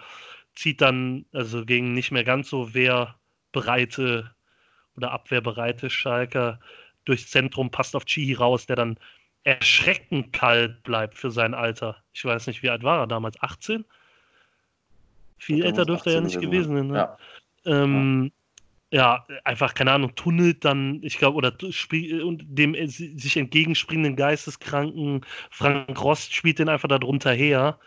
zieht 0.55 0.81
dann, 0.81 1.25
also 1.33 1.65
gegen 1.65 1.95
nicht 1.95 2.11
mehr 2.11 2.25
ganz 2.25 2.51
so 2.51 2.75
wehrbereite 2.75 4.31
oder 4.97 5.13
abwehrbereite 5.13 5.91
Schalker 5.91 6.61
durchs 7.05 7.31
Zentrum, 7.31 7.71
passt 7.71 7.97
auf 7.97 8.05
Chi 8.05 8.35
raus, 8.35 8.67
der 8.67 8.77
dann 8.77 8.99
erschreckend 9.45 10.33
kalt 10.33 10.83
bleibt 10.83 11.17
für 11.17 11.31
sein 11.31 11.55
Alter. 11.55 12.03
Ich 12.13 12.25
weiß 12.25 12.49
nicht, 12.49 12.63
wie 12.63 12.71
alt 12.71 12.83
war 12.83 13.01
er 13.01 13.07
damals? 13.07 13.41
18? 13.41 13.85
Viel 15.39 15.65
älter 15.65 15.85
dürfte 15.85 16.11
er 16.11 16.17
ja 16.17 16.21
nicht 16.23 16.41
gewesen 16.41 16.77
sein. 16.77 16.87
Ne? 16.89 16.97
Ja. 16.97 17.19
Ähm, 17.65 18.33
ja, 18.97 19.27
einfach, 19.45 19.75
keine 19.75 19.93
Ahnung, 19.93 20.15
tunnelt 20.15 20.65
dann, 20.65 21.03
ich 21.03 21.19
glaube, 21.19 21.37
oder 21.37 21.53
und 22.25 22.45
dem 22.47 22.75
äh, 22.75 22.87
sich 22.87 23.37
entgegenspringenden 23.37 24.17
Geisteskranken 24.17 25.21
Frank 25.51 26.03
Rost 26.03 26.35
spielt 26.35 26.59
den 26.59 26.71
einfach 26.71 26.89
darunter 26.89 27.33
her. 27.33 27.79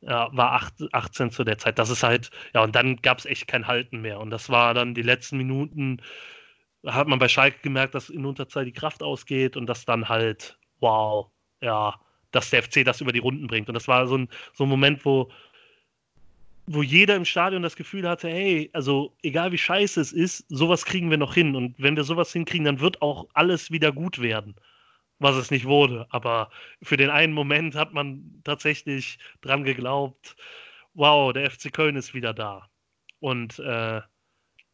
Ja, 0.00 0.30
war 0.32 0.52
8, 0.52 0.94
18 0.94 1.30
zu 1.30 1.44
der 1.44 1.58
Zeit. 1.58 1.78
Das 1.78 1.90
ist 1.90 2.02
halt, 2.02 2.30
ja, 2.54 2.64
und 2.64 2.74
dann 2.74 2.96
gab 3.02 3.18
es 3.18 3.26
echt 3.26 3.48
kein 3.48 3.66
Halten 3.66 4.00
mehr. 4.00 4.18
Und 4.18 4.30
das 4.30 4.48
war 4.48 4.72
dann 4.72 4.94
die 4.94 5.02
letzten 5.02 5.36
Minuten, 5.36 6.00
hat 6.86 7.06
man 7.08 7.18
bei 7.18 7.28
Schalke 7.28 7.58
gemerkt, 7.62 7.94
dass 7.94 8.08
in 8.08 8.24
Unterzahl 8.24 8.64
die 8.64 8.72
Kraft 8.72 9.02
ausgeht 9.02 9.58
und 9.58 9.66
dass 9.66 9.84
dann 9.84 10.08
halt, 10.08 10.58
wow, 10.80 11.30
ja, 11.60 12.00
dass 12.30 12.48
der 12.48 12.62
FC 12.62 12.82
das 12.84 13.02
über 13.02 13.12
die 13.12 13.18
Runden 13.18 13.46
bringt. 13.46 13.68
Und 13.68 13.74
das 13.74 13.88
war 13.88 14.06
so 14.06 14.16
ein, 14.16 14.28
so 14.54 14.64
ein 14.64 14.70
Moment, 14.70 15.04
wo, 15.04 15.30
wo 16.72 16.84
jeder 16.84 17.16
im 17.16 17.24
Stadion 17.24 17.62
das 17.62 17.74
Gefühl 17.74 18.08
hatte, 18.08 18.28
hey, 18.28 18.70
also 18.72 19.12
egal 19.22 19.50
wie 19.50 19.58
scheiße 19.58 20.00
es 20.00 20.12
ist, 20.12 20.44
sowas 20.50 20.84
kriegen 20.84 21.10
wir 21.10 21.18
noch 21.18 21.34
hin. 21.34 21.56
Und 21.56 21.74
wenn 21.78 21.96
wir 21.96 22.04
sowas 22.04 22.32
hinkriegen, 22.32 22.64
dann 22.64 22.78
wird 22.78 23.02
auch 23.02 23.26
alles 23.34 23.72
wieder 23.72 23.90
gut 23.90 24.20
werden, 24.20 24.54
was 25.18 25.34
es 25.34 25.50
nicht 25.50 25.64
wurde. 25.64 26.06
Aber 26.10 26.48
für 26.80 26.96
den 26.96 27.10
einen 27.10 27.32
Moment 27.32 27.74
hat 27.74 27.92
man 27.92 28.40
tatsächlich 28.44 29.18
dran 29.40 29.64
geglaubt, 29.64 30.36
wow, 30.94 31.32
der 31.32 31.50
FC 31.50 31.72
Köln 31.72 31.96
ist 31.96 32.14
wieder 32.14 32.32
da. 32.32 32.70
Und 33.18 33.58
äh, 33.58 34.00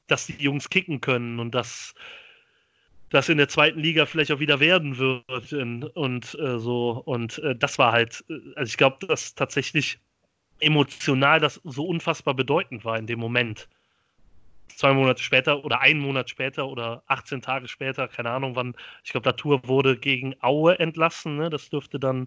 dass 0.07 0.27
die 0.27 0.35
Jungs 0.35 0.69
kicken 0.69 1.01
können 1.01 1.41
und 1.41 1.55
dass 1.55 1.95
das 3.09 3.31
in 3.31 3.39
der 3.39 3.49
zweiten 3.49 3.81
Liga 3.81 4.05
vielleicht 4.05 4.33
auch 4.33 4.41
wieder 4.41 4.61
werden 4.61 4.99
wird 4.99 5.51
und, 5.55 5.85
und 5.97 6.35
äh, 6.39 6.59
so. 6.59 7.03
Und 7.07 7.39
äh, 7.39 7.57
das 7.57 7.79
war 7.79 7.93
halt, 7.93 8.23
äh, 8.29 8.35
also 8.55 8.69
ich 8.69 8.77
glaube, 8.77 9.07
dass 9.07 9.35
tatsächlich 9.35 9.99
emotional 10.61 11.41
das 11.41 11.61
so 11.65 11.87
unfassbar 11.87 12.35
bedeutend 12.35 12.85
war 12.85 12.99
in 12.99 13.07
dem 13.07 13.19
Moment. 13.19 13.69
Zwei 14.69 14.93
Monate 14.93 15.23
später 15.23 15.65
oder 15.65 15.81
einen 15.81 16.01
Monat 16.01 16.29
später 16.29 16.67
oder 16.69 17.03
18 17.07 17.41
Tage 17.41 17.69
später, 17.69 18.09
keine 18.09 18.31
Ahnung 18.31 18.57
wann, 18.57 18.75
ich 19.05 19.13
glaube, 19.13 19.25
der 19.25 19.37
Tour 19.37 19.67
wurde 19.67 19.97
gegen 19.97 20.35
Aue 20.41 20.79
entlassen, 20.79 21.37
ne? 21.37 21.51
das 21.51 21.71
dürfte 21.71 21.99
dann 21.99 22.27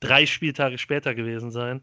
drei 0.00 0.26
Spieltage 0.26 0.78
später 0.78 1.14
gewesen 1.14 1.50
sein. 1.50 1.82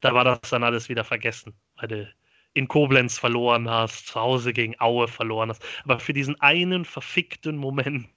Da 0.00 0.14
war 0.14 0.24
das 0.24 0.50
dann 0.50 0.62
alles 0.62 0.88
wieder 0.88 1.04
vergessen, 1.04 1.54
weil 1.76 1.88
du 1.88 2.14
in 2.52 2.68
Koblenz 2.68 3.18
verloren 3.18 3.68
hast, 3.68 4.06
zu 4.06 4.20
Hause 4.20 4.52
gegen 4.52 4.78
Aue 4.80 5.08
verloren 5.08 5.50
hast. 5.50 5.64
Aber 5.84 5.98
für 5.98 6.12
diesen 6.12 6.40
einen 6.40 6.84
verfickten 6.84 7.56
Moment, 7.56 8.08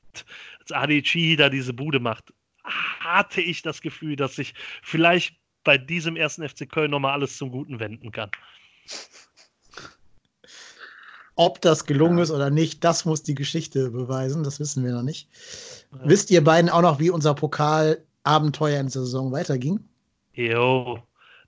als 0.59 0.71
Adichie 0.71 1.35
da 1.35 1.49
diese 1.49 1.73
Bude 1.73 1.99
macht, 1.99 2.33
hatte 2.63 3.41
ich 3.41 3.61
das 3.61 3.81
Gefühl, 3.81 4.15
dass 4.15 4.35
sich 4.35 4.53
vielleicht 4.83 5.35
bei 5.67 5.77
diesem 5.77 6.15
ersten 6.15 6.47
FC 6.47 6.69
Köln 6.69 6.91
nochmal 6.91 7.11
alles 7.11 7.35
zum 7.35 7.51
Guten 7.51 7.81
wenden 7.81 8.13
kann. 8.13 8.31
Ob 11.35 11.59
das 11.59 11.85
gelungen 11.85 12.19
ist 12.19 12.31
oder 12.31 12.49
nicht, 12.49 12.85
das 12.85 13.03
muss 13.03 13.21
die 13.21 13.35
Geschichte 13.35 13.91
beweisen. 13.91 14.45
Das 14.45 14.61
wissen 14.61 14.85
wir 14.85 14.93
noch 14.93 15.03
nicht. 15.03 15.27
Ja. 15.91 15.99
Wisst 16.05 16.31
ihr 16.31 16.41
beiden 16.41 16.69
auch 16.69 16.81
noch, 16.81 16.99
wie 16.99 17.09
unser 17.09 17.33
Pokalabenteuer 17.33 18.79
in 18.79 18.85
der 18.85 18.91
Saison 18.91 19.33
weiterging? 19.33 19.83
Jo, 20.31 21.03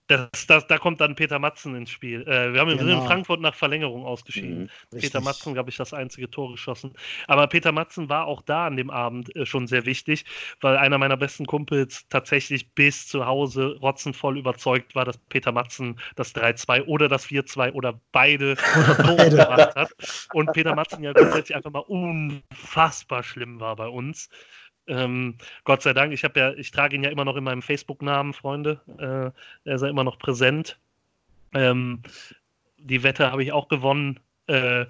das, 0.10 0.48
das, 0.48 0.66
da 0.66 0.80
kommt 0.80 1.02
dann 1.02 1.14
Peter 1.14 1.38
Matzen 1.38 1.76
ins 1.76 1.92
Spiel. 1.92 2.24
Äh, 2.24 2.52
wir 2.52 2.62
haben 2.62 2.76
genau. 2.76 3.00
in 3.00 3.06
Frankfurt 3.06 3.42
nach 3.42 3.54
Verlängerung 3.54 4.06
ausgeschieden. 4.06 4.72
Mhm, 4.92 5.00
Peter 5.00 5.22
Matzen, 5.22 5.54
glaube 5.54 5.70
ich, 5.70 5.78
das 5.78 5.94
einzige 5.94 6.30
Tor 6.32 6.52
geschossen. 6.52 6.94
Aber 7.28 7.46
Peter 7.46 7.72
Matzen 7.72 8.10
war 8.10 8.26
auch 8.26 8.42
da 8.42 8.66
an 8.66 8.76
dem 8.76 8.90
Abend 8.90 9.36
äh, 9.36 9.46
schon 9.46 9.68
sehr 9.68 9.86
wichtig, 9.86 10.26
weil 10.62 10.78
einer 10.78 10.98
meiner 10.98 11.16
besten 11.16 11.46
Kumpels 11.46 12.08
tatsächlich 12.10 12.74
bis 12.74 13.08
zu 13.08 13.28
Hause 13.28 13.78
rotzenvoll 13.82 14.40
überzeugt 14.40 14.96
war, 14.96 15.06
dass 15.06 15.20
Peter 15.30 15.52
Matzen 15.52 16.00
das 16.16 16.34
3-2 16.34 16.86
oder 16.86 17.08
das 17.08 17.28
4-2 17.28 17.74
oder 17.74 18.02
beide 18.12 18.56
Tore 18.56 19.30
gemacht 19.30 19.76
hat. 19.76 19.92
Und 20.34 20.52
Peter 20.54 20.74
Matzen 20.74 21.04
ja 21.04 21.14
grundsätzlich 21.14 21.56
einfach 21.56 21.72
mal 21.72 21.80
unfassbar 21.88 23.22
schlimm 23.22 23.60
war 23.60 23.76
bei 23.76 23.88
uns. 23.88 24.28
Ähm, 24.90 25.36
Gott 25.64 25.84
sei 25.84 25.94
Dank, 25.94 26.12
ich 26.14 26.24
habe 26.24 26.40
ja, 26.40 26.54
ich 26.54 26.72
trage 26.72 26.96
ihn 26.96 27.04
ja 27.04 27.12
immer 27.12 27.26
noch 27.26 27.36
in 27.36 27.44
meinem 27.44 27.62
Facebook-Namen, 27.62 28.34
Freunde. 28.34 28.82
Äh, 28.98 29.70
er 29.70 29.76
ist 29.76 29.82
ja 29.82 29.88
immer 29.88 30.04
noch 30.04 30.18
präsent. 30.18 30.80
Ähm, 31.54 32.02
die 32.78 33.04
Wette 33.04 33.32
habe 33.32 33.44
ich 33.44 33.52
auch 33.52 33.68
gewonnen. 33.68 34.20
Äh, 34.48 34.86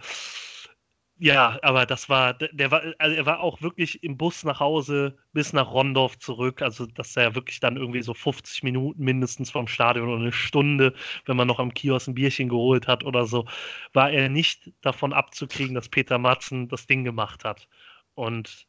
ja, 1.22 1.60
aber 1.64 1.86
das 1.86 2.08
war, 2.08 2.34
der 2.34 2.72
war, 2.72 2.82
also 2.98 3.16
er 3.16 3.26
war 3.26 3.42
auch 3.42 3.62
wirklich 3.62 4.04
im 4.04 4.16
Bus 4.18 4.46
nach 4.46 4.62
Hause 4.62 5.18
bis 5.34 5.52
nach 5.52 5.70
Rondorf 5.70 6.18
zurück. 6.18 6.62
Also, 6.62 6.86
dass 6.86 7.18
er 7.18 7.36
wirklich 7.36 7.60
dann 7.60 7.76
irgendwie 7.76 8.02
so 8.02 8.14
50 8.14 8.64
Minuten 8.64 9.04
mindestens 9.04 9.52
vom 9.52 9.68
Stadion 9.68 10.08
oder 10.08 10.22
eine 10.22 10.32
Stunde, 10.32 10.94
wenn 11.26 11.36
man 11.36 11.48
noch 11.48 11.60
am 11.60 11.74
Kiosk 11.74 12.08
ein 12.08 12.16
Bierchen 12.16 12.48
geholt 12.48 12.88
hat 12.88 13.04
oder 13.04 13.26
so, 13.26 13.46
war 13.92 14.12
er 14.12 14.30
nicht 14.30 14.72
davon 14.82 15.12
abzukriegen, 15.12 15.76
dass 15.76 15.90
Peter 15.90 16.18
Matzen 16.18 16.70
das 16.70 16.88
Ding 16.88 17.04
gemacht 17.04 17.44
hat. 17.44 17.68
Und 18.16 18.68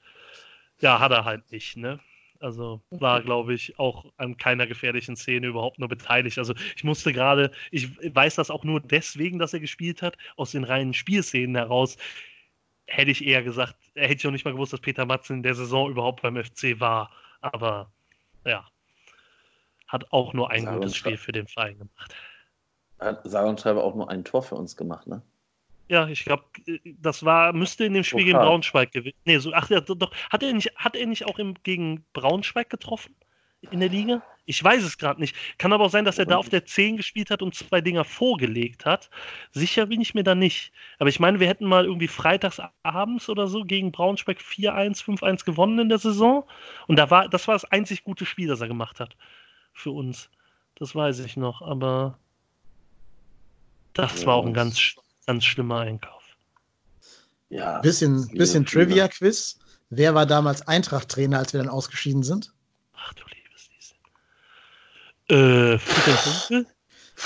ja, 0.80 1.00
hat 1.00 1.12
er 1.12 1.24
halt 1.24 1.50
nicht, 1.50 1.76
ne? 1.76 2.00
Also 2.40 2.80
war, 2.88 3.20
glaube 3.22 3.52
ich, 3.52 3.78
auch 3.78 4.06
an 4.16 4.38
keiner 4.38 4.66
gefährlichen 4.66 5.14
Szene 5.14 5.48
überhaupt 5.48 5.78
nur 5.78 5.88
beteiligt. 5.88 6.38
Also 6.38 6.54
ich 6.74 6.84
musste 6.84 7.12
gerade, 7.12 7.50
ich 7.70 7.90
weiß 8.14 8.36
das 8.36 8.50
auch 8.50 8.64
nur 8.64 8.80
deswegen, 8.80 9.38
dass 9.38 9.52
er 9.52 9.60
gespielt 9.60 10.00
hat, 10.00 10.16
aus 10.36 10.52
den 10.52 10.64
reinen 10.64 10.94
Spielszenen 10.94 11.54
heraus. 11.54 11.98
Hätte 12.86 13.10
ich 13.10 13.26
eher 13.26 13.42
gesagt, 13.42 13.76
hätte 13.94 14.14
ich 14.14 14.26
auch 14.26 14.30
nicht 14.30 14.46
mal 14.46 14.52
gewusst, 14.52 14.72
dass 14.72 14.80
Peter 14.80 15.04
Matzen 15.04 15.36
in 15.36 15.42
der 15.42 15.54
Saison 15.54 15.90
überhaupt 15.90 16.22
beim 16.22 16.42
FC 16.42 16.80
war. 16.80 17.10
Aber 17.42 17.92
ja, 18.46 18.66
hat 19.86 20.10
auch 20.10 20.32
nur 20.32 20.50
ein 20.50 20.64
gutes 20.64 20.96
Spiel 20.96 21.18
für 21.18 21.32
den 21.32 21.46
Verein 21.46 21.78
gemacht. 21.78 22.14
Hat 22.98 23.20
sage 23.24 23.48
und 23.48 23.60
schreibe 23.60 23.82
auch 23.82 23.94
nur 23.94 24.08
ein 24.08 24.24
Tor 24.24 24.42
für 24.42 24.54
uns 24.54 24.76
gemacht, 24.76 25.06
ne? 25.06 25.22
Ja, 25.90 26.06
ich 26.06 26.24
glaube, 26.24 26.44
das 26.84 27.24
war, 27.24 27.52
müsste 27.52 27.84
in 27.84 27.94
dem 27.94 28.04
Spiel 28.04 28.24
gegen 28.24 28.38
Braunschweig 28.38 28.92
gewinnen. 28.92 29.16
Nee, 29.24 29.38
so, 29.38 29.52
ach 29.52 29.68
ja, 29.70 29.80
doch. 29.80 30.12
Hat 30.30 30.40
er 30.40 30.52
nicht, 30.52 30.70
hat 30.76 30.94
er 30.94 31.04
nicht 31.04 31.26
auch 31.26 31.40
im, 31.40 31.54
gegen 31.64 32.04
Braunschweig 32.12 32.70
getroffen? 32.70 33.16
In 33.72 33.80
der 33.80 33.88
Liga? 33.88 34.22
Ich 34.46 34.62
weiß 34.62 34.84
es 34.84 34.98
gerade 34.98 35.20
nicht. 35.20 35.34
Kann 35.58 35.72
aber 35.72 35.84
auch 35.84 35.90
sein, 35.90 36.04
dass 36.04 36.16
er 36.16 36.26
da 36.26 36.36
auf 36.36 36.48
der 36.48 36.64
10 36.64 36.96
gespielt 36.96 37.30
hat 37.30 37.42
und 37.42 37.56
zwei 37.56 37.80
Dinger 37.80 38.04
vorgelegt 38.04 38.86
hat. 38.86 39.10
Sicher 39.50 39.86
bin 39.86 40.00
ich 40.00 40.14
mir 40.14 40.22
da 40.22 40.36
nicht. 40.36 40.70
Aber 41.00 41.08
ich 41.08 41.18
meine, 41.18 41.40
wir 41.40 41.48
hätten 41.48 41.66
mal 41.66 41.84
irgendwie 41.84 42.08
freitags 42.08 42.62
abends 42.84 43.28
oder 43.28 43.48
so 43.48 43.64
gegen 43.64 43.90
Braunschweig 43.90 44.38
4-1, 44.38 45.02
5-1 45.04 45.44
gewonnen 45.44 45.80
in 45.80 45.88
der 45.88 45.98
Saison. 45.98 46.44
Und 46.86 47.00
da 47.00 47.10
war, 47.10 47.28
das 47.28 47.48
war 47.48 47.56
das 47.56 47.64
einzig 47.64 48.04
gute 48.04 48.26
Spiel, 48.26 48.46
das 48.46 48.60
er 48.60 48.68
gemacht 48.68 49.00
hat. 49.00 49.16
Für 49.72 49.90
uns. 49.90 50.30
Das 50.76 50.94
weiß 50.94 51.18
ich 51.18 51.36
noch. 51.36 51.62
Aber 51.62 52.16
das 53.92 54.20
ja, 54.20 54.28
war 54.28 54.36
auch 54.36 54.46
ein 54.46 54.54
ganz 54.54 54.78
ganz 55.26 55.44
schlimmer 55.44 55.80
Einkauf. 55.80 56.22
Ja. 57.48 57.80
Bisschen, 57.80 58.28
bisschen 58.28 58.64
Trivia-Quiz. 58.64 59.58
Wer 59.90 60.14
war 60.14 60.24
damals 60.24 60.66
Eintracht-Trainer, 60.66 61.38
als 61.38 61.52
wir 61.52 61.60
dann 61.60 61.68
ausgeschieden 61.68 62.22
sind? 62.22 62.52
Ach 62.94 63.12
du 63.14 63.24
liebes 63.34 63.68
Lies. 63.70 63.94
Äh, 65.36 65.78
Friedhelm 65.78 66.16
Funkel? 66.16 66.66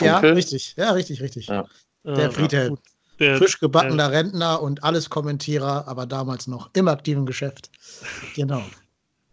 Ja, 0.01 0.19
richtig. 0.19 0.75
Ja, 0.77 0.91
richtig, 0.93 1.21
richtig. 1.21 1.47
Ja. 1.49 1.67
Der 2.05 2.31
Friedhelm. 2.31 2.79
Der, 3.21 3.39
Frisch 3.39 3.61
gebackener 3.61 4.09
der, 4.09 4.19
Rentner 4.19 4.61
und 4.61 4.83
alles 4.83 5.09
Kommentierer, 5.09 5.87
aber 5.87 6.05
damals 6.05 6.47
noch 6.47 6.71
im 6.75 6.89
aktiven 6.89 7.27
Geschäft. 7.27 7.71
Genau. 8.35 8.63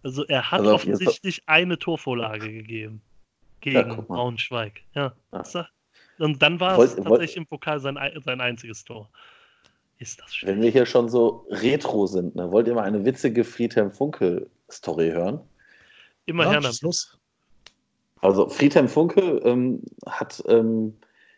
Also 0.03 0.25
er 0.25 0.51
hat 0.51 0.59
also 0.59 0.73
offensichtlich 0.73 1.43
eine 1.47 1.79
Torvorlage 1.79 2.51
gegeben 2.51 3.01
gegen 3.59 3.89
ja, 3.89 4.01
Braunschweig. 4.01 4.81
Ja. 4.93 5.13
ja. 5.31 5.67
Und 6.21 6.41
dann 6.41 6.59
war 6.59 6.77
es 6.77 6.95
tatsächlich 6.95 7.37
im 7.37 7.47
Pokal 7.47 7.79
sein, 7.79 7.97
sein 8.23 8.41
einziges 8.41 8.83
Tor. 8.83 9.09
Ist 9.97 10.21
das 10.21 10.35
schön. 10.35 10.49
Wenn 10.49 10.61
wir 10.61 10.69
hier 10.69 10.85
schon 10.85 11.09
so 11.09 11.47
retro 11.49 12.05
sind, 12.05 12.35
ne, 12.35 12.51
wollt 12.51 12.67
ihr 12.67 12.75
mal 12.75 12.83
eine 12.83 13.03
witzige 13.05 13.43
Friedhelm 13.43 13.91
Funkel-Story 13.91 15.11
hören? 15.11 15.39
Immer 16.27 16.43
ja, 16.43 16.61
her 16.61 16.71
los. 16.81 17.17
Also 18.19 18.49
Friedhelm 18.49 18.87
Funkel 18.87 19.41
ähm, 19.43 19.81
hat 20.05 20.43
ähm, 20.47 20.95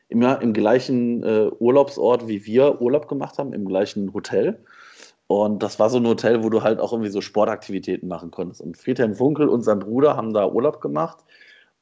immer 0.09 0.41
im 0.41 0.51
gleichen 0.51 1.23
äh, 1.23 1.49
Urlaubsort 1.59 2.27
wie 2.27 2.45
wir 2.45 2.81
Urlaub 2.81 3.07
gemacht 3.07 3.37
haben, 3.37 3.53
im 3.53 3.65
gleichen 3.65 4.13
Hotel. 4.13 4.59
Und 5.27 5.63
das 5.63 5.79
war 5.79 5.89
so 5.89 5.97
ein 5.97 6.05
Hotel, 6.05 6.43
wo 6.43 6.49
du 6.49 6.61
halt 6.61 6.81
auch 6.81 6.91
irgendwie 6.91 7.09
so 7.09 7.21
Sportaktivitäten 7.21 8.09
machen 8.09 8.31
konntest. 8.31 8.59
Und 8.59 8.77
Friedhelm 8.77 9.15
Funkel 9.15 9.47
und 9.47 9.61
sein 9.61 9.79
Bruder 9.79 10.17
haben 10.17 10.33
da 10.33 10.45
Urlaub 10.45 10.81
gemacht 10.81 11.23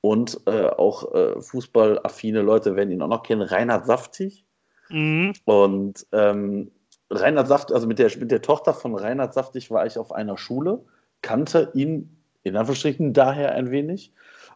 und 0.01 0.39
äh, 0.47 0.65
auch 0.65 1.13
äh, 1.13 1.39
fußballaffine 1.39 2.41
Leute 2.41 2.75
werden 2.75 2.91
ihn 2.91 3.01
auch 3.01 3.07
noch 3.07 3.23
kennen, 3.23 3.43
Reinhard 3.43 3.85
Saftig. 3.85 4.45
Mhm. 4.89 5.33
Und 5.45 6.05
ähm, 6.11 6.71
Reinhard 7.11 7.47
Saftig, 7.47 7.75
also 7.75 7.87
mit 7.87 7.99
der, 7.99 8.09
mit 8.17 8.31
der 8.31 8.41
Tochter 8.41 8.73
von 8.73 8.95
Reinhard 8.95 9.33
Saftig 9.33 9.69
war 9.69 9.85
ich 9.85 9.97
auf 9.97 10.11
einer 10.11 10.37
Schule, 10.37 10.83
kannte 11.21 11.71
ihn 11.75 12.17
in 12.43 12.55
Anführungsstrichen 12.55 13.13
daher 13.13 13.53
ein 13.53 13.69
wenig. 13.69 14.11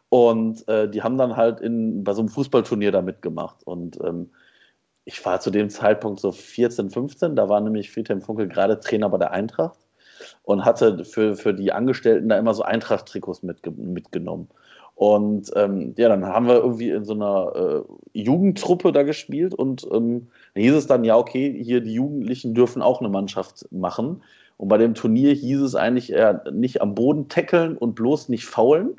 Und 0.10 0.68
äh, 0.68 0.90
die 0.90 1.04
haben 1.04 1.18
dann 1.18 1.36
halt 1.36 1.60
in, 1.60 2.04
bei 2.04 2.14
so 2.14 2.22
einem 2.22 2.30
Fußballturnier 2.30 2.92
da 2.92 3.02
mitgemacht. 3.02 3.64
Und 3.64 4.00
ähm, 4.04 4.32
ich 5.04 5.24
war 5.26 5.40
zu 5.40 5.52
dem 5.52 5.70
Zeitpunkt 5.70 6.20
so 6.20 6.32
14, 6.32 6.90
15, 6.90 7.36
da 7.36 7.50
war 7.50 7.62
nämlich 7.62 7.92
Friedhelm 7.92 8.22
Funkel 8.22 8.48
gerade 8.48 8.80
Trainer 8.80 9.10
bei 9.10 9.20
der 9.20 9.32
Eintracht 9.32 9.78
und 10.44 10.66
hatte 10.66 11.06
für, 11.06 11.36
für 11.36 11.54
die 11.54 11.72
Angestellten 11.72 12.30
da 12.30 12.40
immer 12.40 12.54
so 12.54 12.64
Eintracht-Trikots 12.64 13.44
mitge 13.44 13.72
mitgenommen. 13.72 14.50
Und 14.96 15.52
ähm, 15.56 15.94
ja, 15.98 16.08
dann 16.08 16.26
haben 16.26 16.48
wir 16.48 16.56
irgendwie 16.56 16.90
in 16.90 17.04
so 17.04 17.14
einer 17.14 17.84
äh, 18.14 18.20
Jugendtruppe 18.20 18.94
da 18.94 19.04
gespielt 19.04 19.54
und 19.54 19.86
ähm, 19.92 20.28
dann 20.54 20.64
hieß 20.64 20.74
es 20.74 20.88
dann, 20.88 21.04
ja, 21.04 21.18
okay, 21.18 21.54
hier 21.62 21.82
die 21.82 21.94
Jugendlichen 21.94 22.54
dürfen 22.54 22.82
auch 22.82 23.02
eine 23.02 23.10
Mannschaft 23.10 23.68
machen. 23.72 24.24
Und 24.58 24.70
bei 24.70 24.78
dem 24.78 24.94
Turnier 24.94 25.34
hieß 25.34 25.62
es 25.62 25.76
eigentlich 25.76 26.14
eher 26.14 26.50
nicht 26.52 26.82
am 26.82 26.96
Boden 26.96 27.28
tackeln 27.28 27.78
und 27.78 27.96
bloß 27.96 28.30
nicht 28.30 28.46
faulen. 28.46 28.96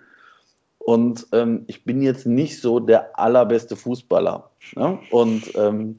Und 0.79 1.27
ähm, 1.33 1.65
ich 1.67 1.85
bin 1.85 2.03
jetzt 2.03 2.27
nicht 2.27 2.61
so 2.61 2.79
der 2.79 3.19
allerbeste 3.19 3.75
Fußballer. 3.75 4.51
Ne? 4.77 4.99
Und 5.11 5.51
ähm, 5.57 5.97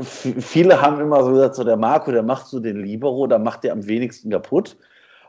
viele 0.00 0.80
haben 0.80 1.00
immer 1.00 1.24
so 1.24 1.32
gesagt, 1.32 1.56
so 1.56 1.64
der 1.64 1.76
Marco, 1.76 2.12
der 2.12 2.22
macht 2.22 2.46
so 2.46 2.60
den 2.60 2.84
Libero, 2.84 3.26
da 3.26 3.38
macht 3.38 3.64
der 3.64 3.72
am 3.72 3.86
wenigsten 3.86 4.30
kaputt. 4.30 4.76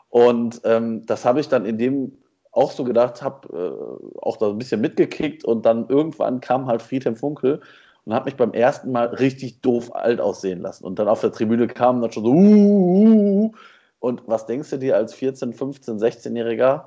Und 0.10 0.62
ähm, 0.64 1.06
das 1.08 1.26
habe 1.26 1.40
ich 1.40 1.50
dann 1.50 1.66
in 1.66 1.80
dem 1.80 2.12
auch 2.54 2.72
so 2.72 2.84
gedacht 2.84 3.22
habe, 3.22 3.48
äh, 3.52 4.20
auch 4.22 4.38
da 4.38 4.50
ein 4.50 4.58
bisschen 4.58 4.80
mitgekickt 4.80 5.44
und 5.44 5.66
dann 5.66 5.90
irgendwann 5.90 6.40
kam 6.40 6.68
halt 6.68 6.82
Friedhelm 6.82 7.16
Funkel 7.16 7.62
und 8.06 8.14
hat 8.14 8.26
mich 8.26 8.36
beim 8.36 8.54
ersten 8.54 8.92
Mal 8.92 9.08
richtig 9.08 9.62
doof 9.62 9.94
alt 9.96 10.22
aussehen 10.22 10.62
lassen. 10.62 10.86
Und 10.86 11.00
dann 11.00 11.08
auf 11.08 11.22
der 11.22 11.32
Tribüne 11.32 11.68
kam 11.68 12.02
dann 12.02 12.12
schon 12.12 12.24
so, 12.24 12.32
uh, 12.32 12.34
uh, 12.34 13.46
uh. 13.46 13.52
und 14.00 14.24
was 14.28 14.46
denkst 14.46 14.70
du 14.70 14.78
dir 14.78 14.96
als 14.96 15.14
14, 15.14 15.54
15, 15.54 16.00
16-Jähriger? 16.00 16.86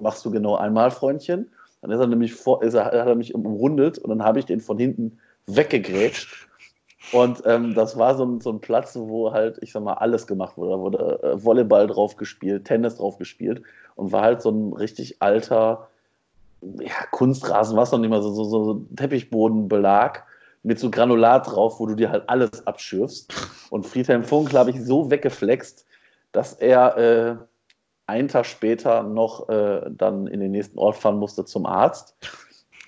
Machst 0.00 0.24
du 0.24 0.30
genau 0.30 0.56
einmal, 0.56 0.90
Freundchen? 0.90 1.50
Dann 1.80 1.90
ist 1.90 2.00
er 2.00 2.06
nämlich 2.06 2.34
vor, 2.34 2.62
ist 2.62 2.74
er, 2.74 2.86
hat 2.86 2.94
er 2.94 3.14
mich 3.14 3.34
umrundet 3.34 3.98
und 3.98 4.10
dann 4.10 4.24
habe 4.24 4.38
ich 4.38 4.46
den 4.46 4.60
von 4.60 4.78
hinten 4.78 5.18
weggegrätscht. 5.46 6.47
Und 7.12 7.42
ähm, 7.46 7.74
das 7.74 7.96
war 7.96 8.16
so 8.16 8.24
ein, 8.24 8.40
so 8.40 8.50
ein 8.50 8.60
Platz, 8.60 8.94
wo 8.96 9.32
halt, 9.32 9.58
ich 9.62 9.72
sag 9.72 9.82
mal, 9.82 9.94
alles 9.94 10.26
gemacht 10.26 10.56
wurde. 10.56 10.70
Da 10.72 10.78
wurde 10.78 11.22
äh, 11.22 11.44
Volleyball 11.44 11.86
drauf 11.86 12.16
gespielt, 12.16 12.66
Tennis 12.66 12.96
drauf 12.96 13.18
gespielt 13.18 13.62
und 13.94 14.12
war 14.12 14.22
halt 14.22 14.42
so 14.42 14.50
ein 14.50 14.72
richtig 14.74 15.22
alter 15.22 15.88
ja, 16.60 16.92
Kunstrasen, 17.10 17.76
was 17.76 17.92
noch 17.92 17.98
nicht 17.98 18.10
mal 18.10 18.22
so, 18.22 18.32
so, 18.32 18.44
so 18.44 18.86
Teppichbodenbelag 18.96 20.24
mit 20.62 20.78
so 20.78 20.90
Granulat 20.90 21.46
drauf, 21.46 21.80
wo 21.80 21.86
du 21.86 21.94
dir 21.94 22.10
halt 22.10 22.28
alles 22.28 22.66
abschürfst. 22.66 23.32
Und 23.70 23.86
Friedhelm 23.86 24.24
Funkel 24.24 24.58
habe 24.58 24.70
ich 24.70 24.82
so 24.84 25.10
weggeflext, 25.10 25.86
dass 26.32 26.54
er 26.54 26.96
äh, 26.96 27.36
einen 28.06 28.28
Tag 28.28 28.46
später 28.46 29.02
noch 29.02 29.48
äh, 29.48 29.82
dann 29.90 30.26
in 30.26 30.40
den 30.40 30.50
nächsten 30.50 30.78
Ort 30.78 30.96
fahren 30.96 31.18
musste 31.18 31.44
zum 31.44 31.64
Arzt. 31.64 32.16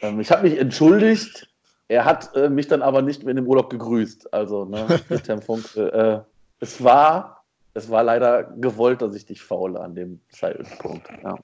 Ähm, 0.03 0.21
ich 0.21 0.31
habe 0.31 0.49
mich 0.49 0.59
entschuldigt 0.59 1.50
Er 1.91 2.05
hat 2.05 2.37
äh, 2.37 2.49
mich 2.49 2.69
dann 2.69 2.83
aber 2.83 3.03
nicht 3.03 3.25
mehr 3.25 3.33
in 3.33 3.37
dem 3.37 3.49
Urlaub 3.49 3.69
gegrüßt. 3.69 4.33
Also, 4.33 4.65
ne, 4.65 4.87
Friedhelm 5.09 5.43
Funkel. 5.43 5.91
Äh, 5.91 6.21
es 6.61 6.85
war, 6.85 7.43
es 7.75 7.91
war 7.91 8.05
leider 8.05 8.45
gewollt, 8.45 9.03
dass 9.03 9.13
ich 9.17 9.27
dich 9.27 9.43
faule 9.43 9.81
an 9.81 9.97
dem 9.97 10.21
Zeitpunkt. 10.29 11.09
Ja. 11.25 11.37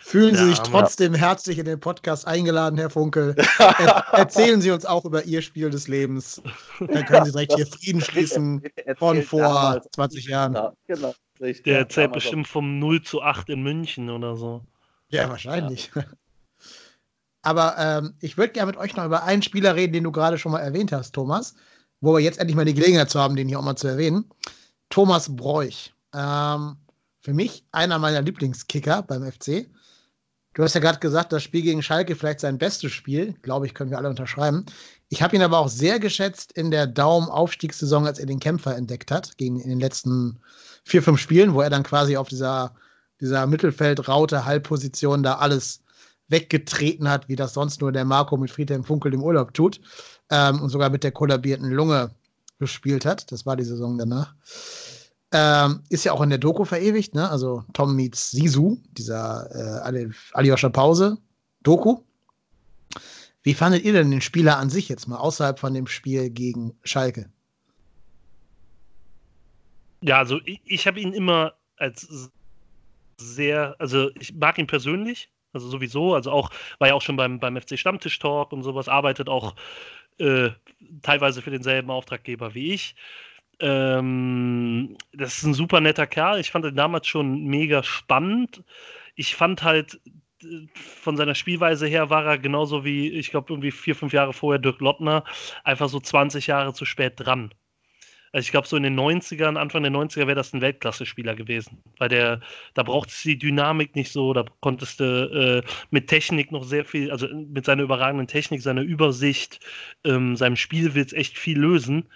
Fühlen 0.00 0.34
Sie 0.34 0.46
sich 0.46 0.58
trotzdem 0.58 1.14
herzlich 1.14 1.60
in 1.60 1.66
den 1.66 1.78
Podcast 1.78 2.26
eingeladen, 2.26 2.76
Herr 2.78 2.90
Funkel. 2.90 3.36
Er 3.58 4.04
erzählen 4.12 4.60
Sie 4.60 4.72
uns 4.72 4.84
auch 4.84 5.04
über 5.04 5.22
Ihr 5.22 5.40
Spiel 5.40 5.70
des 5.70 5.86
Lebens. 5.86 6.42
Dann 6.80 7.04
können 7.04 7.26
Sie 7.26 7.30
direkt 7.30 7.54
hier 7.54 7.66
Frieden 7.68 8.00
schließen 8.00 8.60
von 8.96 9.22
vor 9.22 9.80
20 9.92 10.26
Jahren. 10.26 10.54
Ja, 10.54 10.72
genau, 10.88 11.14
richtig. 11.40 11.62
Der 11.62 11.78
erzählt 11.78 12.12
bestimmt 12.12 12.48
vom 12.48 12.80
0 12.80 13.02
zu 13.02 13.22
8 13.22 13.50
in 13.50 13.62
München 13.62 14.10
oder 14.10 14.34
so. 14.34 14.62
Ja, 15.10 15.28
wahrscheinlich. 15.28 15.92
Aber 17.44 17.76
ähm, 17.78 18.14
ich 18.20 18.38
würde 18.38 18.54
gerne 18.54 18.72
mit 18.72 18.78
euch 18.78 18.96
noch 18.96 19.04
über 19.04 19.24
einen 19.24 19.42
Spieler 19.42 19.76
reden, 19.76 19.92
den 19.92 20.04
du 20.04 20.12
gerade 20.12 20.38
schon 20.38 20.52
mal 20.52 20.60
erwähnt 20.60 20.92
hast, 20.92 21.12
Thomas, 21.12 21.54
wo 22.00 22.14
wir 22.14 22.20
jetzt 22.20 22.38
endlich 22.38 22.56
mal 22.56 22.64
die 22.64 22.74
Gelegenheit 22.74 23.10
zu 23.10 23.20
haben, 23.20 23.36
den 23.36 23.48
hier 23.48 23.58
auch 23.58 23.64
mal 23.64 23.76
zu 23.76 23.86
erwähnen. 23.86 24.24
Thomas 24.88 25.36
Bräuch. 25.36 25.92
Ähm, 26.14 26.76
für 27.20 27.34
mich 27.34 27.64
einer 27.70 27.98
meiner 27.98 28.22
Lieblingskicker 28.22 29.02
beim 29.02 29.30
FC. 29.30 29.68
Du 30.54 30.62
hast 30.62 30.74
ja 30.74 30.80
gerade 30.80 31.00
gesagt, 31.00 31.32
das 31.32 31.42
Spiel 31.42 31.62
gegen 31.62 31.82
Schalke 31.82 32.16
vielleicht 32.16 32.40
sein 32.40 32.58
bestes 32.58 32.92
Spiel. 32.92 33.34
Glaube 33.42 33.66
ich, 33.66 33.74
können 33.74 33.90
wir 33.90 33.98
alle 33.98 34.08
unterschreiben. 34.08 34.64
Ich 35.10 35.22
habe 35.22 35.36
ihn 35.36 35.42
aber 35.42 35.58
auch 35.58 35.68
sehr 35.68 35.98
geschätzt 35.98 36.52
in 36.52 36.70
der 36.70 36.86
Daumen-Aufstiegssaison, 36.86 38.06
als 38.06 38.18
er 38.18 38.26
den 38.26 38.40
Kämpfer 38.40 38.74
entdeckt 38.74 39.10
hat, 39.10 39.36
gegen 39.36 39.60
in 39.60 39.68
den 39.68 39.80
letzten 39.80 40.38
vier, 40.84 41.02
fünf 41.02 41.20
Spielen, 41.20 41.52
wo 41.52 41.60
er 41.60 41.70
dann 41.70 41.82
quasi 41.82 42.16
auf 42.16 42.28
dieser, 42.28 42.74
dieser 43.20 43.46
Mittelfeldraute, 43.46 44.44
Halbposition 44.44 45.22
da 45.22 45.36
alles 45.36 45.83
weggetreten 46.28 47.08
hat, 47.08 47.28
wie 47.28 47.36
das 47.36 47.54
sonst 47.54 47.80
nur 47.80 47.92
der 47.92 48.04
Marco 48.04 48.36
mit 48.36 48.50
Friedhelm 48.50 48.84
Funkel 48.84 49.12
im 49.14 49.22
Urlaub 49.22 49.54
tut. 49.54 49.80
Ähm, 50.30 50.60
und 50.60 50.70
sogar 50.70 50.90
mit 50.90 51.04
der 51.04 51.12
kollabierten 51.12 51.70
Lunge 51.70 52.10
gespielt 52.58 53.04
hat. 53.04 53.30
Das 53.30 53.46
war 53.46 53.56
die 53.56 53.64
Saison 53.64 53.98
danach. 53.98 54.34
Ähm, 55.32 55.82
ist 55.88 56.04
ja 56.04 56.12
auch 56.12 56.22
in 56.22 56.30
der 56.30 56.38
Doku 56.38 56.64
verewigt, 56.64 57.14
ne? 57.14 57.28
Also 57.28 57.64
Tom 57.72 57.96
meets 57.96 58.30
Sisu, 58.30 58.78
dieser 58.92 59.84
äh, 59.84 60.08
Aljoscha 60.32 60.68
Pause 60.68 61.18
Doku. 61.62 62.02
Wie 63.42 63.54
fandet 63.54 63.84
ihr 63.84 63.92
denn 63.92 64.10
den 64.10 64.20
Spieler 64.20 64.58
an 64.58 64.70
sich 64.70 64.88
jetzt 64.88 65.08
mal 65.08 65.18
außerhalb 65.18 65.58
von 65.58 65.74
dem 65.74 65.86
Spiel 65.86 66.30
gegen 66.30 66.78
Schalke? 66.84 67.30
Ja, 70.02 70.18
also 70.18 70.40
ich, 70.44 70.60
ich 70.64 70.86
habe 70.86 71.00
ihn 71.00 71.12
immer 71.12 71.54
als 71.76 72.30
sehr, 73.18 73.74
also 73.78 74.10
ich 74.20 74.34
mag 74.34 74.58
ihn 74.58 74.66
persönlich, 74.66 75.30
also 75.54 75.68
sowieso, 75.68 76.14
also 76.14 76.30
auch, 76.30 76.50
war 76.78 76.88
ja 76.88 76.94
auch 76.94 77.02
schon 77.02 77.16
beim, 77.16 77.38
beim 77.40 77.60
FC 77.60 77.78
Stammtisch 77.78 78.18
Talk 78.18 78.52
und 78.52 78.62
sowas, 78.62 78.88
arbeitet 78.88 79.28
auch 79.28 79.54
äh, 80.18 80.50
teilweise 81.02 81.42
für 81.42 81.50
denselben 81.50 81.90
Auftraggeber 81.90 82.54
wie 82.54 82.72
ich. 82.72 82.94
Ähm, 83.60 84.96
das 85.12 85.38
ist 85.38 85.44
ein 85.44 85.54
super 85.54 85.80
netter 85.80 86.06
Kerl. 86.06 86.40
Ich 86.40 86.50
fand 86.50 86.64
ihn 86.64 86.76
damals 86.76 87.06
schon 87.06 87.44
mega 87.44 87.82
spannend. 87.82 88.64
Ich 89.14 89.36
fand 89.36 89.62
halt, 89.62 90.00
von 90.74 91.16
seiner 91.16 91.34
Spielweise 91.34 91.86
her 91.86 92.10
war 92.10 92.24
er 92.26 92.38
genauso 92.38 92.84
wie, 92.84 93.10
ich 93.10 93.30
glaube, 93.30 93.52
irgendwie 93.52 93.70
vier, 93.70 93.94
fünf 93.96 94.12
Jahre 94.12 94.32
vorher 94.32 94.58
Dirk 94.58 94.80
Lottner, 94.80 95.24
einfach 95.64 95.88
so 95.88 96.00
20 96.00 96.46
Jahre 96.46 96.74
zu 96.74 96.84
spät 96.84 97.14
dran. 97.16 97.52
Also 98.34 98.46
ich 98.46 98.50
glaube, 98.50 98.66
so 98.66 98.76
in 98.76 98.82
den 98.82 98.98
90ern, 98.98 99.56
Anfang 99.56 99.84
der 99.84 99.92
90er 99.92 100.26
wäre 100.26 100.34
das 100.34 100.52
ein 100.52 100.60
Weltklasse-Spieler 100.60 101.36
gewesen. 101.36 101.80
Weil 101.98 102.08
der, 102.08 102.40
da 102.74 102.82
braucht 102.82 103.10
es 103.10 103.22
die 103.22 103.38
Dynamik 103.38 103.94
nicht 103.94 104.10
so, 104.10 104.32
da 104.32 104.44
konntest 104.58 104.98
du 104.98 105.62
äh, 105.64 105.70
mit 105.90 106.08
Technik 106.08 106.50
noch 106.50 106.64
sehr 106.64 106.84
viel, 106.84 107.12
also 107.12 107.28
mit 107.28 107.64
seiner 107.64 107.84
überragenden 107.84 108.26
Technik, 108.26 108.60
seiner 108.60 108.82
Übersicht, 108.82 109.60
ähm, 110.02 110.34
seinem 110.34 110.56
Spielwitz 110.56 111.12
echt 111.12 111.38
viel 111.38 111.60
lösen. 111.60 112.08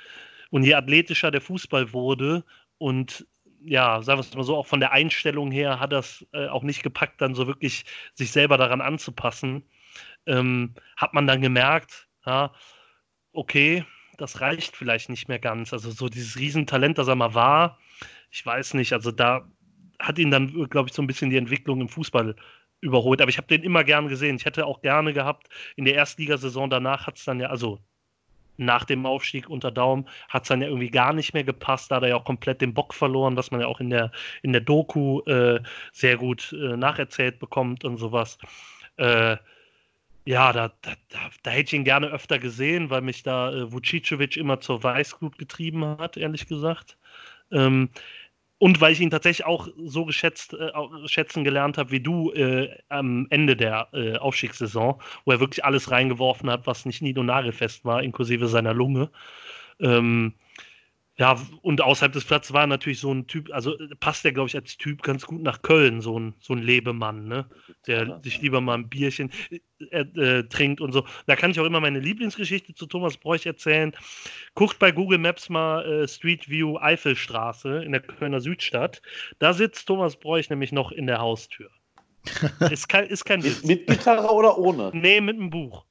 Und 0.50 0.64
je 0.64 0.74
athletischer 0.74 1.30
der 1.30 1.40
Fußball 1.40 1.92
wurde 1.92 2.44
und 2.78 3.24
ja, 3.62 4.02
sagen 4.02 4.18
wir 4.18 4.22
es 4.22 4.34
mal 4.34 4.42
so, 4.42 4.56
auch 4.56 4.66
von 4.66 4.80
der 4.80 4.90
Einstellung 4.90 5.52
her 5.52 5.78
hat 5.78 5.92
das 5.92 6.26
äh, 6.32 6.48
auch 6.48 6.64
nicht 6.64 6.82
gepackt, 6.82 7.20
dann 7.20 7.36
so 7.36 7.46
wirklich 7.46 7.84
sich 8.14 8.32
selber 8.32 8.56
daran 8.56 8.80
anzupassen. 8.80 9.62
Ähm, 10.26 10.74
hat 10.96 11.14
man 11.14 11.28
dann 11.28 11.42
gemerkt, 11.42 12.08
ja, 12.26 12.52
okay, 13.32 13.84
das 14.18 14.40
reicht 14.42 14.76
vielleicht 14.76 15.08
nicht 15.08 15.28
mehr 15.28 15.38
ganz. 15.38 15.72
Also 15.72 15.90
so 15.90 16.08
dieses 16.08 16.36
Riesentalent, 16.36 16.98
das 16.98 17.08
er 17.08 17.14
mal 17.14 17.34
war, 17.34 17.78
ich 18.30 18.44
weiß 18.44 18.74
nicht, 18.74 18.92
also 18.92 19.10
da 19.10 19.48
hat 19.98 20.18
ihn 20.18 20.30
dann, 20.30 20.68
glaube 20.68 20.88
ich, 20.88 20.94
so 20.94 21.02
ein 21.02 21.06
bisschen 21.06 21.30
die 21.30 21.38
Entwicklung 21.38 21.80
im 21.80 21.88
Fußball 21.88 22.36
überholt. 22.80 23.20
Aber 23.20 23.30
ich 23.30 23.38
habe 23.38 23.48
den 23.48 23.62
immer 23.62 23.84
gern 23.84 24.08
gesehen. 24.08 24.36
Ich 24.36 24.44
hätte 24.44 24.66
auch 24.66 24.82
gerne 24.82 25.12
gehabt, 25.12 25.48
in 25.76 25.84
der 25.84 25.94
Erstligasaison 25.94 26.70
danach 26.70 27.06
hat 27.06 27.16
es 27.16 27.24
dann 27.24 27.40
ja, 27.40 27.48
also 27.48 27.78
nach 28.56 28.84
dem 28.84 29.06
Aufstieg 29.06 29.48
unter 29.48 29.70
Daumen 29.70 30.08
hat 30.28 30.42
es 30.42 30.48
dann 30.48 30.60
ja 30.60 30.68
irgendwie 30.68 30.90
gar 30.90 31.12
nicht 31.12 31.32
mehr 31.32 31.44
gepasst. 31.44 31.90
Da 31.90 31.96
hat 31.96 32.02
er 32.02 32.10
ja 32.10 32.16
auch 32.16 32.24
komplett 32.24 32.60
den 32.60 32.74
Bock 32.74 32.92
verloren, 32.92 33.36
was 33.36 33.50
man 33.50 33.60
ja 33.60 33.66
auch 33.66 33.80
in 33.80 33.90
der, 33.90 34.10
in 34.42 34.52
der 34.52 34.60
Doku 34.60 35.20
äh, 35.22 35.60
sehr 35.92 36.16
gut 36.16 36.52
äh, 36.52 36.76
nacherzählt 36.76 37.38
bekommt 37.38 37.84
und 37.84 37.98
sowas. 37.98 38.38
Äh, 38.96 39.36
ja, 40.28 40.52
da, 40.52 40.68
da, 40.82 40.92
da, 41.42 41.50
hätte 41.50 41.68
ich 41.68 41.72
ihn 41.72 41.84
gerne 41.84 42.08
öfter 42.08 42.38
gesehen, 42.38 42.90
weil 42.90 43.00
mich 43.00 43.22
da 43.22 43.50
äh, 43.50 43.72
Vucicevic 43.72 44.36
immer 44.36 44.60
zur 44.60 44.82
Weißglut 44.82 45.38
getrieben 45.38 45.96
hat, 45.98 46.18
ehrlich 46.18 46.46
gesagt. 46.46 46.98
Ähm, 47.50 47.88
und 48.58 48.78
weil 48.82 48.92
ich 48.92 49.00
ihn 49.00 49.08
tatsächlich 49.08 49.46
auch 49.46 49.68
so 49.78 50.04
geschätzt, 50.04 50.52
äh, 50.52 50.70
schätzen 51.06 51.44
gelernt 51.44 51.78
habe 51.78 51.92
wie 51.92 52.00
du 52.00 52.30
äh, 52.32 52.68
am 52.90 53.26
Ende 53.30 53.56
der 53.56 53.88
äh, 53.94 54.18
Aufstiegssaison, 54.18 55.00
wo 55.24 55.32
er 55.32 55.40
wirklich 55.40 55.64
alles 55.64 55.90
reingeworfen 55.90 56.50
hat, 56.50 56.66
was 56.66 56.84
nicht 56.84 57.00
und 57.00 57.24
nagelfest 57.24 57.86
war, 57.86 58.02
inklusive 58.02 58.48
seiner 58.48 58.74
Lunge. 58.74 59.10
Ähm, 59.80 60.34
ja, 61.18 61.36
und 61.62 61.80
außerhalb 61.80 62.12
des 62.12 62.24
Platzes 62.24 62.52
war 62.52 62.68
natürlich 62.68 63.00
so 63.00 63.12
ein 63.12 63.26
Typ, 63.26 63.50
also 63.52 63.76
passt 63.98 64.24
der, 64.24 64.32
glaube 64.32 64.48
ich, 64.48 64.54
als 64.54 64.76
Typ 64.76 65.02
ganz 65.02 65.26
gut 65.26 65.42
nach 65.42 65.62
Köln, 65.62 66.00
so 66.00 66.16
ein, 66.18 66.34
so 66.38 66.54
ein 66.54 66.62
Lebemann, 66.62 67.26
ne? 67.26 67.46
Der 67.88 68.06
ja. 68.06 68.20
sich 68.22 68.40
lieber 68.40 68.60
mal 68.60 68.74
ein 68.74 68.88
Bierchen 68.88 69.32
äh, 69.90 70.00
äh, 70.00 70.44
trinkt 70.44 70.80
und 70.80 70.92
so. 70.92 71.04
Da 71.26 71.34
kann 71.34 71.50
ich 71.50 71.58
auch 71.58 71.64
immer 71.64 71.80
meine 71.80 71.98
Lieblingsgeschichte 71.98 72.72
zu 72.72 72.86
Thomas 72.86 73.16
Bräuch 73.16 73.46
erzählen. 73.46 73.92
Guckt 74.54 74.78
bei 74.78 74.92
Google 74.92 75.18
Maps 75.18 75.48
mal 75.48 75.84
äh, 75.84 76.06
Street 76.06 76.48
View 76.48 76.78
Eifelstraße 76.78 77.82
in 77.82 77.90
der 77.90 78.00
Kölner 78.00 78.40
Südstadt. 78.40 79.02
Da 79.40 79.52
sitzt 79.52 79.88
Thomas 79.88 80.14
Bräuch 80.14 80.50
nämlich 80.50 80.70
noch 80.70 80.92
in 80.92 81.08
der 81.08 81.18
Haustür. 81.18 81.68
ist 82.70 82.88
kein, 82.88 83.06
ist 83.06 83.24
kein 83.24 83.42
Witz. 83.42 83.64
Mit 83.64 83.88
Gitarre 83.88 84.32
oder 84.32 84.56
ohne? 84.56 84.92
Nee, 84.94 85.20
mit 85.20 85.34
einem 85.34 85.50
Buch 85.50 85.87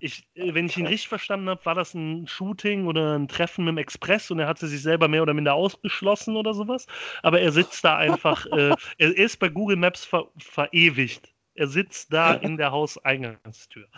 ich, 0.00 0.26
äh, 0.34 0.54
wenn 0.54 0.66
ich 0.66 0.76
ihn 0.76 0.86
richtig 0.86 1.08
verstanden 1.08 1.48
habe, 1.48 1.64
war 1.64 1.74
das 1.74 1.94
ein 1.94 2.26
Shooting 2.26 2.86
oder 2.86 3.18
ein 3.18 3.28
Treffen 3.28 3.64
mit 3.64 3.72
dem 3.72 3.78
Express 3.78 4.30
und 4.30 4.38
er 4.38 4.46
hatte 4.46 4.66
sich 4.66 4.82
selber 4.82 5.08
mehr 5.08 5.22
oder 5.22 5.34
minder 5.34 5.54
ausgeschlossen 5.54 6.36
oder 6.36 6.54
sowas. 6.54 6.86
Aber 7.22 7.40
er 7.40 7.52
sitzt 7.52 7.84
da 7.84 7.96
einfach, 7.96 8.46
äh, 8.52 8.74
er 8.98 9.16
ist 9.16 9.38
bei 9.38 9.48
Google 9.48 9.76
Maps 9.76 10.04
ver 10.04 10.28
verewigt. 10.38 11.32
Er 11.54 11.66
sitzt 11.66 12.12
da 12.12 12.34
in 12.34 12.56
der 12.56 12.70
Hauseingangstür. 12.70 13.88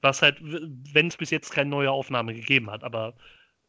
Was 0.00 0.22
halt, 0.22 0.36
wenn 0.40 1.08
es 1.08 1.16
bis 1.16 1.30
jetzt 1.30 1.50
keine 1.50 1.70
neue 1.70 1.90
Aufnahme 1.90 2.34
gegeben 2.34 2.70
hat, 2.70 2.84
aber 2.84 3.14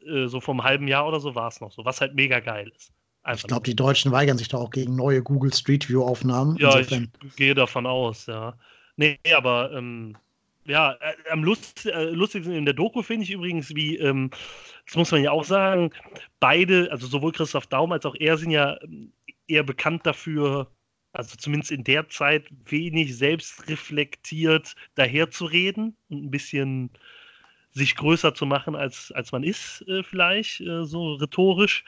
äh, 0.06 0.28
so 0.28 0.39
vom 0.39 0.63
halben 0.63 0.88
Jahr 0.88 1.08
oder 1.08 1.20
so 1.20 1.34
war 1.34 1.48
es 1.48 1.60
noch 1.60 1.72
so, 1.72 1.84
was 1.84 2.02
halt 2.02 2.13
mega 2.13 2.39
geil 2.39 2.72
ist. 2.76 2.94
Einfach 3.24 3.44
ich 3.44 3.48
glaube, 3.48 3.63
die 3.63 3.76
Deutschen 3.76 4.12
weigern 4.12 4.38
sich 4.38 4.48
da 4.48 4.58
auch 4.58 4.72
gegen 4.72 4.96
neue 4.96 5.22
Google 5.22 5.54
Street 5.54 5.88
View 5.89 6.04
Aufnahmen. 6.04 6.56
Ja, 6.58 6.78
Insofern. 6.78 7.12
ich 7.24 7.36
gehe 7.36 7.54
davon 7.54 7.86
aus, 7.86 8.26
ja. 8.26 8.54
Nee, 8.96 9.20
aber 9.36 9.72
ähm, 9.74 10.17
ja, 10.65 10.93
äh, 10.93 11.15
am 11.32 11.43
lust, 11.43 11.86
äh, 11.86 12.10
lustigsten 12.12 12.54
in 12.54 12.65
der 12.65 12.74
Doku 12.74 13.02
finde 13.02 13.24
ich 13.24 13.32
übrigens, 13.32 13.76
wie, 13.76 13.97
ähm, 13.97 14.30
das 14.86 14.95
muss 14.95 15.12
man 15.12 15.24
ja 15.24 15.32
auch 15.32 15.43
sagen, 15.43 15.91
beide, 16.39 16.91
also 16.91 17.08
sowohl 17.08 17.32
Christoph 17.32 17.67
Daum 17.67 17.91
als 17.91 18.06
auch 18.06 18.15
er 18.15 18.38
sind 18.38 18.52
ja 18.52 18.82
ähm, 18.84 19.13
eher 19.47 19.63
bekannt 19.63 20.06
dafür, 20.06 20.71
also 21.13 21.36
zumindest 21.38 21.71
in 21.71 21.84
der 21.84 22.10
Zeit, 22.10 22.47
wenig 22.65 23.17
selbstreflektiert 23.17 24.76
daherzureden 24.95 25.97
und 26.10 26.26
ein 26.26 26.32
bisschen 26.32 26.91
sich 27.73 27.95
größer 27.95 28.34
zu 28.34 28.45
machen, 28.45 28.75
als, 28.75 29.12
als 29.13 29.31
man 29.31 29.43
ist, 29.43 29.84
äh, 29.88 30.03
vielleicht, 30.03 30.60
äh, 30.62 30.84
so 30.84 31.13
rhetorisch. 31.13 31.86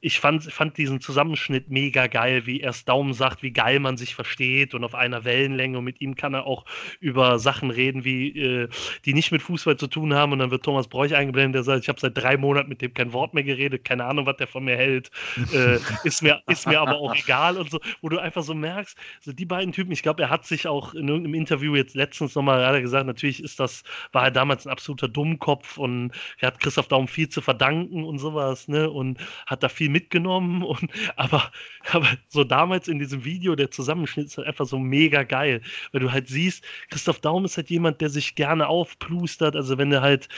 Ich 0.00 0.20
fand, 0.20 0.44
fand 0.44 0.78
diesen 0.78 1.00
Zusammenschnitt 1.00 1.70
mega 1.70 2.06
geil, 2.06 2.46
wie 2.46 2.60
erst 2.60 2.88
Daumen 2.88 3.14
sagt, 3.14 3.42
wie 3.42 3.52
geil 3.52 3.80
man 3.80 3.96
sich 3.96 4.14
versteht 4.14 4.74
und 4.74 4.84
auf 4.84 4.94
einer 4.94 5.24
Wellenlänge 5.24 5.78
und 5.78 5.84
mit 5.84 6.00
ihm 6.00 6.14
kann 6.14 6.34
er 6.34 6.46
auch 6.46 6.64
über 7.00 7.38
Sachen 7.40 7.70
reden, 7.70 8.04
wie 8.04 8.28
äh, 8.38 8.68
die 9.04 9.14
nicht 9.14 9.32
mit 9.32 9.42
Fußball 9.42 9.76
zu 9.76 9.88
tun 9.88 10.14
haben 10.14 10.32
und 10.32 10.38
dann 10.38 10.52
wird 10.52 10.64
Thomas 10.64 10.86
Bräuch 10.86 11.14
eingeblendet, 11.14 11.56
der 11.56 11.62
sagt, 11.64 11.82
ich 11.82 11.88
habe 11.88 11.98
seit 11.98 12.16
drei 12.16 12.36
Monaten 12.36 12.68
mit 12.68 12.80
dem 12.80 12.94
kein 12.94 13.12
Wort 13.12 13.34
mehr 13.34 13.44
geredet, 13.44 13.84
keine 13.84 14.04
Ahnung, 14.04 14.26
was 14.26 14.36
der 14.36 14.46
von 14.46 14.64
mir 14.64 14.76
hält, 14.76 15.10
äh, 15.52 15.78
ist, 16.04 16.22
mir, 16.22 16.42
ist 16.46 16.66
mir 16.68 16.80
aber 16.80 16.96
auch 16.96 17.14
egal 17.14 17.56
und 17.56 17.70
so, 17.70 17.80
wo 18.02 18.08
du 18.08 18.18
einfach 18.18 18.44
so 18.44 18.54
merkst, 18.54 18.96
so 19.20 19.32
die 19.32 19.46
beiden 19.46 19.72
Typen, 19.72 19.90
ich 19.90 20.02
glaube, 20.02 20.22
er 20.22 20.30
hat 20.30 20.46
sich 20.46 20.68
auch 20.68 20.94
in 20.94 21.08
irgendeinem 21.08 21.34
Interview 21.34 21.74
jetzt 21.74 21.96
letztens 21.96 22.36
nochmal, 22.36 22.60
er 22.60 22.80
gesagt, 22.80 23.06
natürlich 23.06 23.42
ist 23.42 23.58
das, 23.58 23.82
war 24.12 24.24
er 24.24 24.30
damals 24.30 24.64
ein 24.64 24.70
absoluter 24.70 25.08
Dumm 25.08 25.23
Dummkopf 25.24 25.78
und 25.78 26.12
er 26.38 26.48
hat 26.48 26.60
Christoph 26.60 26.88
Daum 26.88 27.08
viel 27.08 27.28
zu 27.28 27.40
verdanken 27.40 28.04
und 28.04 28.18
sowas, 28.18 28.68
ne? 28.68 28.90
Und 28.90 29.18
hat 29.46 29.62
da 29.62 29.68
viel 29.68 29.88
mitgenommen. 29.88 30.62
Und 30.74 30.90
aber, 31.16 31.50
aber 31.92 32.08
so 32.28 32.44
damals 32.44 32.88
in 32.88 32.98
diesem 32.98 33.24
Video, 33.24 33.54
der 33.54 33.70
Zusammenschnitt 33.70 34.26
ist 34.26 34.38
halt 34.38 34.48
einfach 34.48 34.66
so 34.66 34.78
mega 34.78 35.22
geil. 35.22 35.62
Weil 35.92 36.00
du 36.00 36.12
halt 36.12 36.28
siehst, 36.28 36.64
Christoph 36.90 37.20
Daum 37.20 37.44
ist 37.44 37.56
halt 37.56 37.70
jemand, 37.70 38.00
der 38.00 38.10
sich 38.10 38.34
gerne 38.34 38.66
aufplustert. 38.66 39.56
Also 39.56 39.78
wenn 39.78 39.90
du 39.90 40.02
halt 40.02 40.28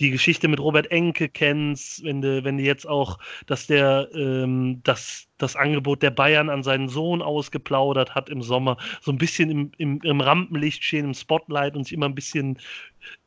die 0.00 0.10
Geschichte 0.10 0.48
mit 0.48 0.60
Robert 0.60 0.90
Enke 0.90 1.28
kennst, 1.28 2.04
wenn 2.04 2.20
du, 2.20 2.44
wenn 2.44 2.58
du 2.58 2.62
jetzt 2.62 2.86
auch, 2.86 3.18
dass 3.46 3.66
der 3.66 4.08
ähm, 4.14 4.80
das, 4.84 5.28
das 5.38 5.56
Angebot 5.56 6.02
der 6.02 6.10
Bayern 6.10 6.50
an 6.50 6.62
seinen 6.62 6.88
Sohn 6.88 7.22
ausgeplaudert 7.22 8.14
hat 8.14 8.28
im 8.28 8.42
Sommer, 8.42 8.76
so 9.00 9.10
ein 9.10 9.18
bisschen 9.18 9.50
im, 9.50 9.72
im, 9.78 10.00
im 10.02 10.20
Rampenlicht 10.20 10.84
stehen, 10.84 11.06
im 11.06 11.14
Spotlight 11.14 11.76
und 11.76 11.84
sich 11.84 11.92
immer 11.92 12.06
ein 12.06 12.14
bisschen 12.14 12.58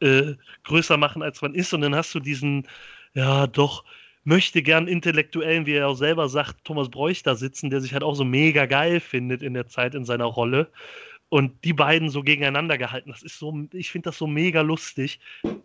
äh, 0.02 0.34
größer 0.64 0.98
machen, 0.98 1.22
als 1.22 1.42
man 1.42 1.56
ist. 1.56 1.74
Und 1.74 1.82
dann 1.82 1.96
hast 1.96 2.14
du 2.16 2.20
diesen, 2.20 2.68
ja, 3.14 3.48
doch 3.48 3.84
möchte 4.24 4.62
gern 4.62 4.88
Intellektuellen, 4.88 5.66
wie 5.66 5.74
er 5.74 5.88
auch 5.88 5.96
selber 5.96 6.30
sagt, 6.30 6.64
Thomas 6.64 6.90
Bräuch 6.90 7.24
da 7.24 7.36
sitzen, 7.36 7.70
der 7.70 7.82
sich 7.82 7.94
halt 7.94 8.04
auch 8.04 8.16
so 8.16 8.26
mega 8.26 8.66
geil 8.66 9.00
findet 9.00 9.42
in 9.42 9.54
der 9.54 9.68
Zeit 9.68 9.96
in 9.96 10.06
seiner 10.06 10.26
Rolle. 10.26 10.72
Und 11.30 11.64
die 11.64 11.74
beiden 11.74 12.10
so 12.10 12.24
gegeneinander 12.24 12.78
gehalten. 12.78 13.12
Das 13.12 13.22
ist 13.22 13.38
so, 13.38 13.68
ich 13.74 13.92
finde 13.92 14.10
das 14.10 14.18
so 14.18 14.26
mega 14.26 14.62
lustig. 14.62 15.20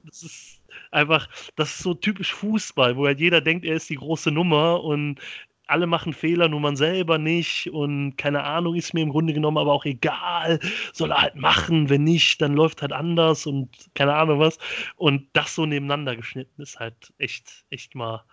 Das 0.04 0.22
ist 0.22 0.60
einfach, 0.90 1.28
das 1.56 1.70
ist 1.70 1.78
so 1.78 1.94
typisch 1.94 2.34
Fußball, 2.34 2.96
wo 2.96 3.06
halt 3.06 3.20
jeder 3.20 3.40
denkt, 3.40 3.64
er 3.64 3.76
ist 3.76 3.88
die 3.88 3.96
große 3.96 4.30
Nummer 4.30 4.84
und 4.84 5.20
alle 5.66 5.86
machen 5.86 6.12
Fehler, 6.12 6.48
nur 6.48 6.60
man 6.60 6.76
selber 6.76 7.18
nicht 7.18 7.68
und 7.70 8.16
keine 8.16 8.44
Ahnung, 8.44 8.74
ist 8.74 8.94
mir 8.94 9.02
im 9.02 9.10
Grunde 9.10 9.32
genommen 9.32 9.58
aber 9.58 9.72
auch 9.72 9.84
egal, 9.84 10.60
soll 10.92 11.12
er 11.12 11.22
halt 11.22 11.36
machen, 11.36 11.88
wenn 11.90 12.04
nicht, 12.04 12.42
dann 12.42 12.54
läuft 12.54 12.82
halt 12.82 12.92
anders 12.92 13.46
und 13.46 13.70
keine 13.94 14.14
Ahnung 14.14 14.40
was. 14.40 14.58
Und 14.96 15.28
das 15.34 15.54
so 15.54 15.66
nebeneinander 15.66 16.16
geschnitten 16.16 16.62
ist 16.62 16.80
halt 16.80 17.12
echt, 17.18 17.64
echt 17.70 17.94
mal 17.94 18.24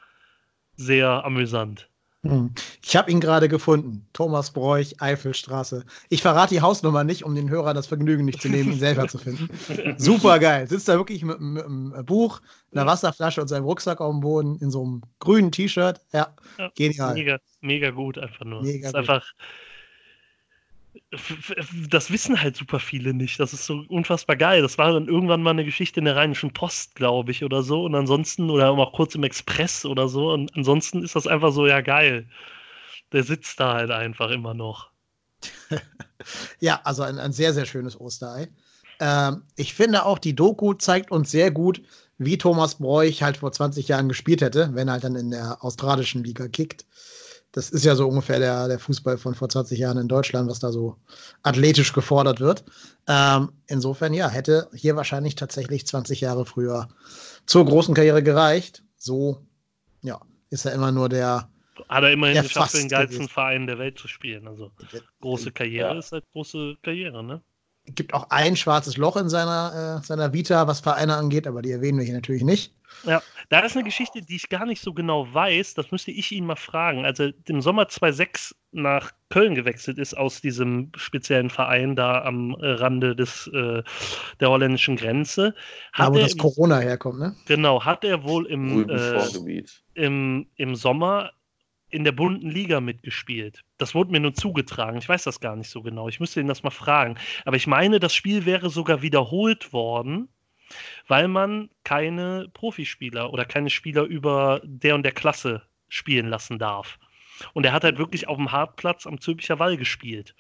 sehr 0.76 1.26
amüsant. 1.26 1.91
Hm. 2.24 2.54
Ich 2.84 2.96
habe 2.96 3.10
ihn 3.10 3.20
gerade 3.20 3.50
gefunden. 3.50 4.06
Thomas 4.14 4.52
Bräuch, 4.52 4.96
Eifelstraße. 5.00 5.84
Ich 6.10 6.22
verrate 6.22 6.54
die 6.54 6.62
Hausnummer 6.62 7.04
nicht, 7.04 7.24
um 7.24 7.34
den 7.34 7.50
Hörer 7.50 7.74
das 7.74 7.88
Vergnügen 7.88 8.26
nicht 8.26 8.42
zu 8.42 8.50
nehmen, 8.50 8.74
ihn 8.74 8.80
selber 8.80 9.08
zu 9.08 9.18
finden. 9.18 9.50
Super 9.98 10.38
geil. 10.38 10.68
Sitzt 10.68 10.88
da 10.88 10.98
wirklich 10.98 11.24
mit, 11.24 11.40
mit, 11.40 11.66
einem 11.66 12.06
Buch, 12.06 12.42
einer 12.72 12.86
Wasserflasche 12.86 13.42
und 13.42 13.48
seinem 13.48 13.66
Rucksack 13.66 14.02
auf 14.02 14.12
dem 14.12 14.20
Boden 14.20 14.58
in 14.60 14.70
so 14.70 14.84
einem 14.84 15.02
grünen 15.20 15.52
T-Shirt. 15.52 16.00
Ja, 16.14 16.36
ja, 16.60 16.72
genial. 16.76 17.16
Mega, 17.16 17.40
mega 17.62 17.90
gut 17.90 18.20
einfach 18.20 18.46
nur. 18.46 18.62
Mega 18.62 18.88
ist 18.88 18.94
gut. 18.94 19.00
einfach 19.00 19.26
das 21.90 22.12
wissen 22.12 22.42
halt 22.42 22.56
super 22.56 22.80
viele 22.80 23.14
nicht. 23.14 23.40
Das 23.40 23.54
ist 23.54 23.66
so 23.66 23.84
unfassbar 23.88 24.36
geil. 24.36 24.62
Das 24.62 24.78
war 24.78 24.92
dann 24.92 25.08
irgendwann 25.08 25.42
mal 25.42 25.52
eine 25.52 25.66
Geschichte 25.66 26.00
in 26.00 26.06
der 26.06 26.16
Rheinischen 26.16 26.54
Post, 26.54 26.96
glaube 26.96 27.32
ich, 27.32 27.44
oder 27.44 27.64
so. 27.64 27.84
Und 27.86 27.96
ansonsten, 27.96 28.50
oder 28.50 28.72
auch 28.72 28.94
kurz 28.94 29.16
im 29.16 29.24
Express 29.24 29.86
oder 29.86 30.08
so. 30.08 30.32
Und 30.32 30.56
ansonsten 30.56 31.04
ist 31.04 31.16
das 31.16 31.28
einfach 31.28 31.52
so, 31.52 31.68
ja, 31.68 31.82
geil. 31.82 32.28
Der 33.12 33.24
sitzt 33.24 33.60
da 33.60 33.74
halt 33.74 33.92
einfach 33.92 34.32
immer 34.32 34.54
noch. 34.54 34.90
ja, 36.60 36.82
also 36.84 37.04
ein, 37.04 37.20
ein 37.20 37.34
sehr, 37.34 37.54
sehr 37.54 37.66
schönes 37.66 38.00
Osterei. 38.00 38.50
Ähm, 39.00 39.44
ich 39.56 39.74
finde 39.74 40.06
auch, 40.06 40.20
die 40.20 40.36
Doku 40.36 40.74
zeigt 40.74 41.12
uns 41.12 41.32
sehr 41.32 41.52
gut, 41.52 41.82
wie 42.18 42.38
Thomas 42.38 42.76
Bräuch 42.76 43.24
halt 43.24 43.38
vor 43.38 43.52
20 43.52 43.88
Jahren 43.88 44.08
gespielt 44.08 44.42
hätte, 44.42 44.70
wenn 44.74 44.88
er 44.88 44.94
halt 44.94 45.04
dann 45.04 45.16
in 45.16 45.32
der 45.32 45.64
australischen 45.64 46.24
Liga 46.24 46.48
kickt. 46.48 46.86
Das 47.54 47.70
ist 47.70 47.84
ja 47.84 47.96
so 47.96 48.08
ungefähr 48.08 48.40
der, 48.40 48.68
der 48.68 48.80
Fußball 48.80 49.18
von 49.18 49.36
vor 49.36 49.50
20 49.50 49.78
Jahren 49.78 49.98
in 49.98 50.08
Deutschland, 50.08 50.50
was 50.50 50.60
da 50.60 50.72
so 50.72 50.96
athletisch 51.44 51.92
gefordert 51.92 52.40
wird. 52.40 52.64
Ähm, 53.08 53.52
insofern, 53.68 54.14
ja, 54.14 54.30
hätte 54.30 54.70
hier 54.74 54.96
wahrscheinlich 54.96 55.36
tatsächlich 55.36 55.86
20 55.86 56.22
Jahre 56.22 56.46
früher 56.46 56.88
zur 57.46 57.66
großen 57.66 57.94
Karriere 57.94 58.24
gereicht. 58.24 58.84
So, 58.96 59.46
ja, 60.02 60.22
ist 60.50 60.66
er 60.66 60.74
immer 60.74 60.92
nur 60.92 61.10
der. 61.10 61.50
Hat 61.90 62.04
er 62.04 62.12
immerhin 62.12 62.42
geschafft, 62.42 62.72
für 62.72 62.78
den 62.78 62.90
geilsten 62.90 63.28
Verein 63.28 63.68
der 63.68 63.80
Welt 63.80 63.98
zu 63.98 64.08
spielen. 64.08 64.48
Also 64.48 64.72
große 65.20 65.52
Karriere 65.52 65.94
ja. 65.94 66.00
ist 66.00 66.12
halt 66.12 66.24
große 66.32 66.78
Karriere, 66.84 67.24
ne? 67.24 67.42
Gibt 67.96 68.14
auch 68.14 68.30
ein 68.30 68.56
schwarzes 68.56 68.98
Loch 68.98 69.18
in 69.18 69.30
seiner, 69.30 70.00
äh, 70.02 70.06
seiner 70.06 70.34
Vita, 70.34 70.68
was 70.68 70.80
Vereine 70.80 71.16
angeht, 71.16 71.48
aber 71.48 71.62
die 71.62 71.72
erwähnen 71.72 71.98
wir 71.98 72.06
hier 72.06 72.16
natürlich 72.16 72.44
nicht. 72.44 72.74
Ja, 73.06 73.22
da 73.50 73.60
ist 73.60 73.76
eine 73.76 73.86
Geschichte, 73.86 74.22
die 74.22 74.36
ich 74.36 74.50
gar 74.50 74.66
nicht 74.66 74.82
so 74.82 74.94
genau 74.94 75.28
weiß. 75.34 75.74
Das 75.74 75.92
müsste 75.92 76.12
ich 76.12 76.32
ihn 76.32 76.46
mal 76.46 76.56
fragen. 76.56 77.06
Als 77.06 77.20
er 77.20 77.34
im 77.48 77.62
Sommer 77.62 77.88
2006 77.88 78.56
nach 78.72 79.12
Köln 79.30 79.56
gewechselt 79.56 79.98
ist, 79.98 80.16
aus 80.16 80.42
diesem 80.42 80.92
speziellen 80.96 81.50
Verein 81.50 81.96
da 81.96 82.24
am 82.24 82.54
Rande 82.60 83.16
des, 83.16 83.48
äh, 83.54 83.82
der 84.40 84.50
holländischen 84.50 84.98
Grenze. 84.98 85.56
Hat 85.94 86.10
da, 86.10 86.14
wo 86.14 86.20
das 86.20 86.34
im, 86.34 86.38
Corona 86.38 86.80
herkommt, 86.80 87.20
ne? 87.20 87.36
Genau, 87.48 87.84
hat 87.84 88.04
er 88.04 88.24
wohl 88.24 88.46
im, 88.48 88.90
äh, 88.90 89.64
im, 89.96 90.48
im 90.56 90.76
Sommer 90.76 91.32
in 91.92 92.04
der 92.04 92.12
bunten 92.12 92.50
Liga 92.50 92.82
mitgespielt. 92.82 93.64
Das 93.78 93.94
wurde 93.94 94.12
mir 94.12 94.20
nur 94.20 94.34
zugetragen. 94.34 94.98
Ich 94.98 95.10
weiß 95.10 95.24
das 95.24 95.40
gar 95.40 95.56
nicht 95.56 95.70
so 95.70 95.82
genau. 95.82 96.08
Ich 96.08 96.20
müsste 96.20 96.40
ihn 96.40 96.48
das 96.48 96.64
mal 96.64 96.70
fragen. 96.70 97.16
Aber 97.46 97.56
ich 97.56 97.68
meine, 97.68 98.00
das 98.00 98.16
Spiel 98.16 98.46
wäre 98.46 98.70
sogar 98.70 99.02
wiederholt 99.02 99.74
worden, 99.74 100.30
weil 101.08 101.28
man 101.28 101.70
keine 101.84 102.48
Profispieler 102.54 103.34
oder 103.34 103.46
keine 103.46 103.70
Spieler 103.70 104.04
über 104.04 104.62
der 104.64 104.96
und 104.96 105.04
der 105.04 105.12
Klasse 105.12 105.62
spielen 105.90 106.28
lassen 106.28 106.58
darf. 106.58 106.98
Und 107.54 107.66
er 107.66 107.74
hat 107.74 107.84
halt 107.84 107.98
wirklich 107.98 108.28
auf 108.28 108.38
dem 108.38 108.52
Hartplatz 108.52 109.06
am 109.06 109.20
Zülpicher 109.20 109.60
Wall 109.60 109.78
gespielt. 109.78 110.36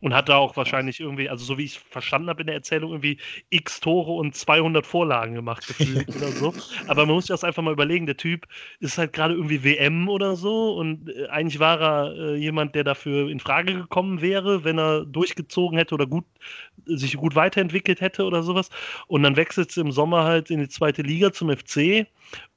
Und 0.00 0.14
hat 0.14 0.28
da 0.28 0.36
auch 0.36 0.56
wahrscheinlich 0.56 1.00
irgendwie, 1.00 1.28
also 1.28 1.44
so 1.44 1.58
wie 1.58 1.64
ich 1.64 1.78
verstanden 1.78 2.28
habe 2.28 2.40
in 2.40 2.46
der 2.46 2.56
Erzählung, 2.56 2.90
irgendwie 2.90 3.18
x 3.50 3.80
Tore 3.80 4.12
und 4.12 4.34
200 4.34 4.86
Vorlagen 4.86 5.34
gemacht 5.34 5.66
gefühlt 5.66 6.08
oder 6.16 6.32
so. 6.32 6.54
Aber 6.86 7.06
man 7.06 7.14
muss 7.14 7.24
sich 7.26 7.34
das 7.34 7.44
einfach 7.44 7.62
mal 7.62 7.72
überlegen. 7.72 8.06
Der 8.06 8.16
Typ 8.16 8.46
ist 8.80 8.98
halt 8.98 9.12
gerade 9.12 9.34
irgendwie 9.34 9.62
WM 9.62 10.08
oder 10.08 10.36
so 10.36 10.74
und 10.74 11.08
äh, 11.10 11.26
eigentlich 11.28 11.58
war 11.58 11.80
er 11.80 12.14
äh, 12.16 12.36
jemand, 12.36 12.74
der 12.74 12.84
dafür 12.84 13.28
in 13.28 13.40
Frage 13.40 13.74
gekommen 13.74 14.20
wäre, 14.20 14.64
wenn 14.64 14.78
er 14.78 15.04
durchgezogen 15.04 15.78
hätte 15.78 15.94
oder 15.94 16.06
gut 16.06 16.24
sich 16.86 17.16
gut 17.16 17.34
weiterentwickelt 17.34 18.00
hätte 18.00 18.24
oder 18.24 18.42
sowas. 18.42 18.70
Und 19.06 19.22
dann 19.22 19.36
wechselt 19.36 19.70
es 19.70 19.76
im 19.76 19.92
Sommer 19.92 20.24
halt 20.24 20.50
in 20.50 20.60
die 20.60 20.68
zweite 20.68 21.02
Liga 21.02 21.32
zum 21.32 21.54
FC 21.54 22.06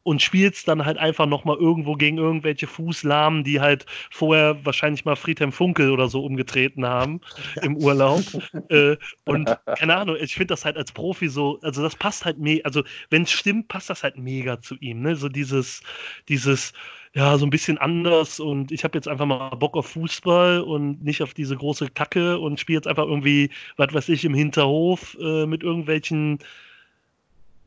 und 0.03 0.21
spielst 0.21 0.67
dann 0.67 0.85
halt 0.85 0.97
einfach 0.97 1.25
nochmal 1.25 1.57
irgendwo 1.57 1.95
gegen 1.95 2.17
irgendwelche 2.17 2.67
Fußlahmen, 2.67 3.43
die 3.43 3.59
halt 3.59 3.85
vorher 4.11 4.63
wahrscheinlich 4.65 5.05
mal 5.05 5.15
Friedhelm 5.15 5.51
Funkel 5.51 5.91
oder 5.91 6.09
so 6.09 6.23
umgetreten 6.23 6.85
haben 6.85 7.21
im 7.61 7.77
Urlaub. 7.77 8.23
äh, 8.69 8.97
und 9.25 9.49
keine 9.77 9.95
Ahnung, 9.95 10.17
ich 10.19 10.35
finde 10.35 10.53
das 10.53 10.65
halt 10.65 10.77
als 10.77 10.91
Profi 10.91 11.29
so, 11.29 11.59
also 11.61 11.81
das 11.81 11.95
passt 11.95 12.25
halt 12.25 12.37
mega, 12.37 12.63
also 12.65 12.83
wenn 13.09 13.23
es 13.23 13.31
stimmt, 13.31 13.67
passt 13.69 13.89
das 13.89 14.03
halt 14.03 14.17
mega 14.17 14.59
zu 14.61 14.75
ihm, 14.75 15.01
ne? 15.01 15.15
So 15.15 15.29
dieses, 15.29 15.81
dieses, 16.27 16.73
ja, 17.13 17.37
so 17.37 17.45
ein 17.45 17.49
bisschen 17.49 17.77
anders 17.77 18.39
und 18.39 18.71
ich 18.71 18.83
habe 18.83 18.97
jetzt 18.97 19.07
einfach 19.07 19.25
mal 19.25 19.55
Bock 19.55 19.77
auf 19.77 19.87
Fußball 19.87 20.61
und 20.61 21.03
nicht 21.03 21.21
auf 21.21 21.33
diese 21.33 21.55
große 21.55 21.89
Kacke 21.89 22.39
und 22.39 22.59
spiele 22.59 22.77
jetzt 22.77 22.87
einfach 22.87 23.05
irgendwie, 23.05 23.51
was 23.77 23.93
weiß 23.93 24.09
ich, 24.09 24.25
im 24.25 24.33
Hinterhof 24.33 25.15
äh, 25.21 25.45
mit 25.45 25.63
irgendwelchen 25.63 26.39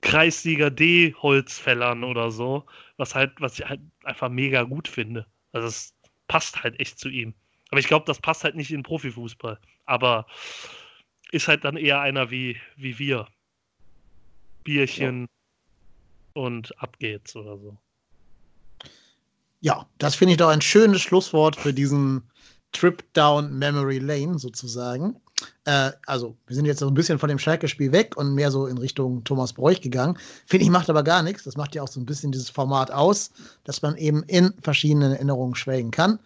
Kreisliga 0.06 0.70
D 0.70 1.14
Holzfällern 1.20 2.04
oder 2.04 2.30
so, 2.30 2.64
was 2.96 3.16
halt, 3.16 3.32
was 3.40 3.58
ich 3.58 3.68
halt 3.68 3.80
einfach 4.04 4.28
mega 4.28 4.62
gut 4.62 4.86
finde. 4.86 5.26
Also 5.52 5.66
es 5.66 5.94
passt 6.28 6.62
halt 6.62 6.78
echt 6.78 7.00
zu 7.00 7.08
ihm. 7.08 7.34
Aber 7.70 7.80
ich 7.80 7.88
glaube, 7.88 8.04
das 8.06 8.20
passt 8.20 8.44
halt 8.44 8.54
nicht 8.54 8.70
in 8.70 8.84
Profifußball. 8.84 9.58
Aber 9.84 10.26
ist 11.32 11.48
halt 11.48 11.64
dann 11.64 11.76
eher 11.76 12.00
einer 12.00 12.30
wie, 12.30 12.56
wie 12.76 13.00
wir. 13.00 13.26
Bierchen 14.62 15.22
ja. 15.22 16.42
und 16.42 16.80
ab 16.80 16.98
geht's 17.00 17.34
oder 17.34 17.58
so. 17.58 17.76
Ja, 19.60 19.88
das 19.98 20.14
finde 20.14 20.32
ich 20.32 20.38
doch 20.38 20.50
ein 20.50 20.60
schönes 20.60 21.02
Schlusswort 21.02 21.56
für 21.56 21.72
diesen 21.72 22.30
Trip 22.70 23.02
down 23.12 23.58
Memory 23.58 23.98
Lane 23.98 24.38
sozusagen. 24.38 25.20
Äh, 25.64 25.92
also, 26.06 26.36
wir 26.46 26.56
sind 26.56 26.66
jetzt 26.66 26.80
so 26.80 26.86
ein 26.86 26.94
bisschen 26.94 27.18
von 27.18 27.28
dem 27.28 27.38
Schalke-Spiel 27.38 27.92
weg 27.92 28.16
und 28.16 28.34
mehr 28.34 28.50
so 28.50 28.66
in 28.66 28.78
Richtung 28.78 29.24
Thomas 29.24 29.52
Bräuch 29.52 29.80
gegangen. 29.80 30.16
Finde 30.46 30.64
ich, 30.64 30.70
macht 30.70 30.88
aber 30.88 31.02
gar 31.02 31.22
nichts. 31.22 31.44
Das 31.44 31.56
macht 31.56 31.74
ja 31.74 31.82
auch 31.82 31.88
so 31.88 32.00
ein 32.00 32.06
bisschen 32.06 32.32
dieses 32.32 32.50
Format 32.50 32.90
aus, 32.90 33.30
dass 33.64 33.82
man 33.82 33.96
eben 33.96 34.22
in 34.24 34.54
verschiedenen 34.62 35.12
Erinnerungen 35.12 35.54
schwelgen 35.54 35.90
kann. 35.90 36.18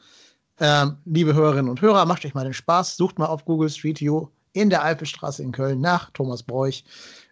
Ähm, 0.59 0.99
liebe 1.07 1.35
Hörerinnen 1.35 1.71
und 1.71 1.81
Hörer, 1.81 2.05
macht 2.05 2.25
euch 2.25 2.35
mal 2.35 2.45
den 2.45 2.53
Spaß. 2.53 2.97
Sucht 2.97 3.19
mal 3.19 3.27
auf 3.27 3.45
Google 3.45 3.71
Street 3.71 4.01
View 4.01 4.29
in 4.53 4.69
der 4.69 4.83
Alpestraße 4.83 5.43
in 5.43 5.53
Köln 5.53 5.81
nach 5.81 6.11
Thomas 6.11 6.43
Bräuch. 6.43 6.85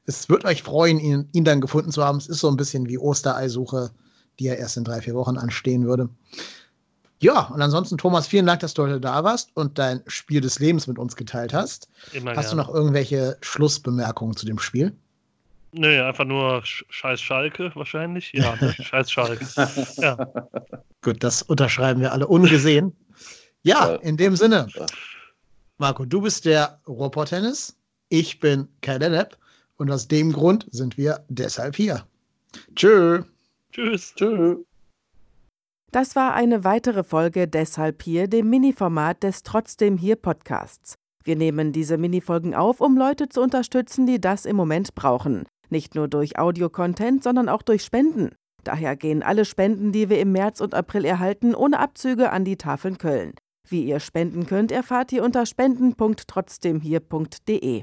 Es 0.07 0.29
wird 0.31 0.47
euch 0.47 0.62
freuen, 0.62 0.99
ihn, 0.99 1.29
ihn 1.33 1.45
dann 1.45 1.61
gefunden 1.61 1.93
zu 1.93 2.03
haben. 2.03 2.19
Es 2.19 2.29
ist 2.29 2.41
so 2.41 2.49
ein 2.49 2.57
bisschen 2.57 2.88
wie 2.88 2.97
Ostereisuche, 2.97 3.91
die 4.38 4.45
ja 4.45 4.55
erst 4.55 4.79
in 4.79 4.85
drei, 4.85 5.03
vier 5.03 5.14
Wochen 5.14 5.37
anstehen 5.37 5.87
würde. 5.87 6.09
Ja, 7.20 7.46
und 7.48 7.61
ansonsten, 7.61 7.98
Thomas, 7.98 8.28
vielen 8.28 8.46
Dank, 8.46 8.61
dass 8.61 8.74
du 8.74 8.85
heute 8.85 9.00
da 9.00 9.24
warst 9.24 9.50
und 9.54 9.78
dein 9.78 10.02
Spiel 10.07 10.40
des 10.40 10.61
Lebens 10.61 10.87
mit 10.87 10.98
uns 10.98 11.16
geteilt 11.16 11.52
hast. 11.52 11.88
Immer 12.12 12.37
hast 12.37 12.50
gerne. 12.50 12.62
du 12.62 12.68
noch 12.68 12.74
irgendwelche 12.74 13.37
Schlussbemerkungen 13.40 14.37
zu 14.37 14.46
dem 14.46 14.59
Spiel? 14.59 14.96
Nö, 15.72 16.02
einfach 16.02 16.24
nur 16.24 16.62
Scheiß 16.64 17.21
Schalke 17.21 17.71
wahrscheinlich. 17.75 18.33
Ja, 18.33 18.56
ne? 18.60 18.73
Scheiß 18.81 19.10
Schalke. 19.10 19.46
ja. 19.96 20.16
Gut, 21.02 21.23
das 21.23 21.42
unterschreiben 21.42 22.00
wir 22.00 22.12
alle 22.12 22.27
ungesehen. 22.27 22.96
Ja, 23.62 23.96
in 23.96 24.16
dem 24.16 24.37
Sinne. 24.37 24.69
Marco, 25.77 26.04
du 26.04 26.23
bist 26.23 26.44
der 26.44 26.81
Robotennis. 26.87 27.77
Ich 28.08 28.40
bin 28.40 28.69
Kai 28.81 28.98
Lennep. 28.98 29.37
Und 29.77 29.90
aus 29.90 30.08
dem 30.08 30.33
Grund 30.33 30.66
sind 30.71 30.96
wir 30.96 31.25
deshalb 31.29 31.77
hier. 31.77 32.04
Tschö. 32.75 33.23
Tschüss. 33.73 34.14
Tschö. 34.14 34.56
Das 35.91 36.15
war 36.17 36.35
eine 36.35 36.65
weitere 36.65 37.03
Folge 37.03 37.49
Deshalb 37.49 38.03
hier, 38.03 38.29
dem 38.29 38.51
Mini-Format 38.51 39.23
des 39.23 39.43
Trotzdem 39.43 39.97
hier 39.97 40.17
Podcasts. 40.17 40.97
Wir 41.25 41.35
nehmen 41.35 41.73
diese 41.73 41.97
Minifolgen 41.97 42.55
auf, 42.55 42.83
um 42.83 42.99
Leute 42.99 43.31
zu 43.31 43.41
unterstützen, 43.41 44.07
die 44.07 44.21
das 44.21 44.45
im 44.45 44.55
Moment 44.55 44.95
brauchen. 44.95 45.47
Nicht 45.71 45.95
nur 45.95 46.09
durch 46.09 46.39
Audio-Content, 46.39 47.23
sondern 47.23 47.49
auch 47.49 47.63
durch 47.63 47.83
Spenden. 47.83 48.33
Daher 48.65 48.97
gehen 48.97 49.23
alle 49.23 49.47
Spenden, 49.47 49.93
die 49.93 50.11
wir 50.11 50.21
im 50.21 50.33
März 50.33 50.61
und 50.61 50.75
April 50.75 51.07
erhalten, 51.07 51.55
ohne 51.55 51.79
Abzüge 51.79 52.33
an 52.33 52.45
die 52.45 52.57
Tafeln 52.57 52.99
Köln. 52.99 53.33
Wie 53.67 53.85
ihr 53.85 54.01
spenden 54.01 54.45
könnt, 54.45 54.71
erfahrt 54.73 55.11
ihr 55.13 55.25
unter 55.25 55.47
spenden.trotzdemhier.de. 55.47 57.77